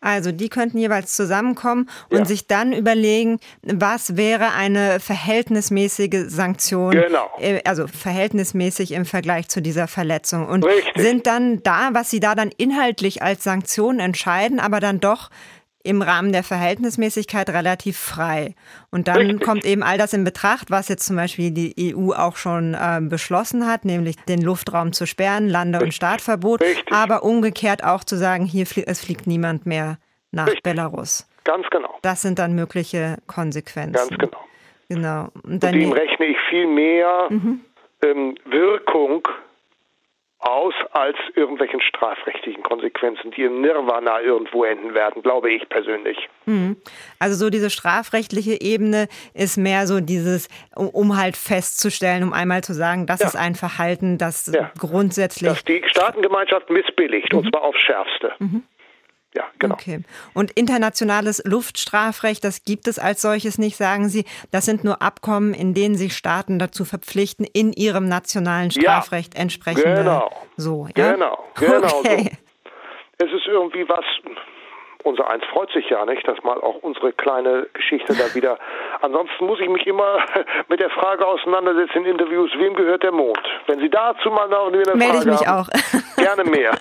Also 0.03 0.31
die 0.31 0.51
könnten 0.51 0.77
jeweils 0.77 1.17
zusammenkommen 1.17 1.89
und 2.11 2.19
ja. 2.19 2.25
sich 2.27 2.47
dann 2.47 2.75
überlegen, 2.75 3.41
was 3.63 4.19
wäre 4.19 4.53
eine 4.55 5.01
verhältnismäßige 5.01 6.25
Sanktion, 6.27 6.91
genau. 6.91 7.31
Äh, 7.39 7.61
also 7.65 7.87
verhältnismäßig 7.87 8.93
im 8.93 9.07
Vergleich 9.07 9.49
zu 9.49 9.63
dieser 9.63 9.89
Verletzung 9.89 10.47
und 10.47 10.67
Richtig. 10.67 11.03
sind 11.03 11.27
dann 11.27 11.63
da, 11.63 11.91
was 11.93 12.11
sie 12.11 12.21
da 12.21 12.35
dann 12.35 12.51
inhaltlich 12.59 13.23
als 13.23 13.43
Sanktion 13.43 14.01
entscheiden, 14.01 14.61
aber 14.61 14.81
dann 14.81 15.01
doch 15.01 15.31
im 15.83 16.03
Rahmen 16.03 16.33
der 16.33 16.43
Verhältnismäßigkeit 16.43 17.49
relativ 17.51 17.99
frei. 17.99 18.55
Und 18.91 19.09
dann 19.09 19.17
Richtig. 19.17 19.41
kommt 19.43 19.65
eben 19.65 19.83
all 19.83 19.99
das 19.99 20.13
in 20.13 20.25
Betracht, 20.25 20.71
was 20.71 20.89
jetzt 20.89 21.07
zum 21.07 21.17
Beispiel 21.17 21.51
die 21.51 21.95
EU 21.95 22.13
auch 22.13 22.37
schon 22.37 22.75
äh, 22.75 23.01
beschlossen 23.01 23.67
hat, 23.67 23.85
nämlich 23.85 24.17
den 24.25 24.43
Luftraum 24.43 24.93
zu 24.93 25.07
sperren, 25.07 25.49
Lande- 25.49 25.79
Richtig. 25.79 25.87
und 25.87 25.95
Startverbot, 25.95 26.61
Richtig. 26.61 26.93
aber 26.93 27.23
umgekehrt 27.23 27.83
auch 27.83 28.05
zu 28.05 28.17
sagen, 28.17 28.45
hier 28.45 28.67
flie 28.67 28.85
es 28.87 29.05
fliegt 29.05 29.27
niemand 29.27 29.67
mehr 29.67 29.99
nach 30.33 30.53
Belarus. 30.63 31.27
Ganz 31.45 31.67
genau. 31.71 31.99
Das 32.03 32.23
sind 32.23 32.39
dann 32.39 32.55
mögliche 32.55 33.17
Konsequenzen. 33.27 33.93
Ganz 33.93 34.19
genau. 34.19 34.45
Genau. 34.89 35.29
Und, 35.45 35.65
Und 35.65 35.65
dem 35.65 35.93
rechne 35.93 36.27
ich 36.27 36.37
viel 36.51 36.67
mehr 36.67 37.29
mhm. 37.31 37.61
ähm, 38.03 38.35
Wirkung 38.45 39.27
aus 40.41 40.75
als 40.93 41.17
irgendwelchen 41.35 41.81
strafrechtlichen 41.83 42.63
Konsequenzen, 42.63 43.31
die 43.31 43.43
im 43.43 43.61
Nirvana 43.61 44.23
irgendwo 44.23 44.65
enden 44.65 44.95
werden, 44.95 45.23
glaube 45.23 45.53
ich 45.53 45.69
persönlich. 45.69 46.17
Mhm. 46.47 46.77
Also 47.19 47.37
so 47.37 47.51
diese 47.51 47.69
strafrechtliche 47.69 48.61
Ebene 48.61 49.09
ist 49.35 49.59
mehr 49.59 49.87
so 49.87 50.01
dieses, 50.01 50.49
um 50.75 51.17
halt 51.19 51.37
festzustellen, 51.37 52.23
um 52.23 52.33
einmal 52.33 52.63
zu 52.63 52.73
sagen, 52.73 53.07
das 53.07 53.21
ja. 53.21 53.27
ist 53.27 53.37
ein 53.37 53.55
Verhalten, 53.55 54.17
das 54.17 54.51
ja. 54.53 54.71
grundsätzlich... 54.79 55.51
Dass 55.51 55.65
die 55.65 55.83
Staatengemeinschaft 55.87 56.71
missbilligt, 56.71 57.33
mhm. 57.33 57.41
und 57.41 57.51
zwar 57.51 57.63
aufs 57.63 57.81
Schärfste. 57.81 58.33
Mhm. 58.39 58.63
Ja, 59.35 59.45
genau. 59.61 59.75
Okay. 59.75 60.01
Und 60.35 60.51
internationales 60.53 61.43
Luftstrafrecht, 61.45 62.43
das 62.43 62.65
gibt 62.65 62.89
es 62.89 62.99
als 62.99 63.23
solches 63.23 63.59
nicht, 63.59 63.77
sagen 63.77 64.09
Sie. 64.09 64.25
Das 64.51 64.65
sind 64.65 64.83
nur 64.83 65.03
Abkommen, 65.03 65.55
in 65.55 65.73
denen 65.73 65.95
sich 65.95 66.17
Staaten 66.17 66.59
dazu 66.59 66.85
verpflichten, 66.85 67.47
in 67.53 67.73
ihrem 67.73 68.09
nationalen 68.09 68.73
Strafrecht 68.73 69.35
ja, 69.35 69.41
entsprechend. 69.41 69.85
Genau. 69.85 70.31
So, 70.57 70.89
ja? 70.97 71.13
Genau, 71.13 71.39
genau. 71.55 71.99
Okay. 72.01 72.31
So. 73.19 73.27
Es 73.27 73.33
ist 73.33 73.47
irgendwie 73.47 73.89
was, 73.89 74.05
unser 75.05 75.31
Eins 75.31 75.45
freut 75.53 75.71
sich 75.73 75.89
ja 75.91 76.05
nicht, 76.07 76.27
dass 76.27 76.43
mal 76.43 76.61
auch 76.61 76.77
unsere 76.83 77.13
kleine 77.13 77.69
Geschichte 77.73 78.15
da 78.15 78.35
wieder. 78.35 78.59
Ansonsten 79.01 79.47
muss 79.47 79.61
ich 79.61 79.69
mich 79.69 79.87
immer 79.87 80.19
mit 80.69 80.81
der 80.81 80.91
Frage 80.91 81.25
auseinandersetzen 81.25 81.99
in 81.99 82.07
Interviews, 82.07 82.51
wem 82.57 82.75
gehört 82.75 83.03
der 83.05 83.13
Mond? 83.13 83.39
Wenn 83.67 83.79
Sie 83.79 83.91
dazu 83.91 84.31
mal 84.31 84.49
noch 84.49 84.67
eine 84.67 84.79
Melde 84.79 84.99
Frage 84.99 85.19
ich 85.19 85.25
mich 85.27 85.47
haben, 85.47 85.67
auch. 85.67 86.00
Gerne 86.23 86.45
mehr. 86.45 86.77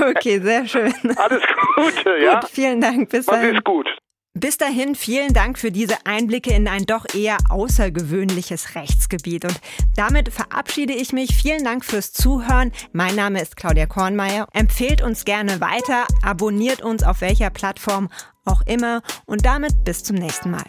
okay, 0.10 0.40
sehr 0.40 0.66
schön. 0.66 0.94
Alles 1.16 1.42
Gute, 1.76 2.16
ja? 2.18 2.40
Gut, 2.40 2.50
vielen 2.50 2.80
Dank. 2.80 3.08
Bis 3.08 3.26
dahin. 3.26 3.50
Alles 3.50 3.64
gut. 3.64 3.86
Bis 4.34 4.56
dahin 4.56 4.94
vielen 4.94 5.34
Dank 5.34 5.58
für 5.58 5.72
diese 5.72 6.06
Einblicke 6.06 6.54
in 6.54 6.68
ein 6.68 6.86
doch 6.86 7.04
eher 7.14 7.36
außergewöhnliches 7.48 8.76
Rechtsgebiet. 8.76 9.44
Und 9.44 9.60
damit 9.96 10.32
verabschiede 10.32 10.92
ich 10.92 11.12
mich. 11.12 11.34
Vielen 11.34 11.64
Dank 11.64 11.84
fürs 11.84 12.12
Zuhören. 12.12 12.70
Mein 12.92 13.16
Name 13.16 13.42
ist 13.42 13.56
Claudia 13.56 13.86
Kornmeier. 13.86 14.46
Empfehlt 14.52 15.02
uns 15.02 15.24
gerne 15.24 15.60
weiter, 15.60 16.06
abonniert 16.22 16.80
uns 16.80 17.02
auf 17.02 17.22
welcher 17.22 17.50
Plattform 17.50 18.08
auch 18.44 18.62
immer 18.66 19.02
und 19.26 19.44
damit 19.44 19.84
bis 19.84 20.04
zum 20.04 20.16
nächsten 20.16 20.52
Mal. 20.52 20.64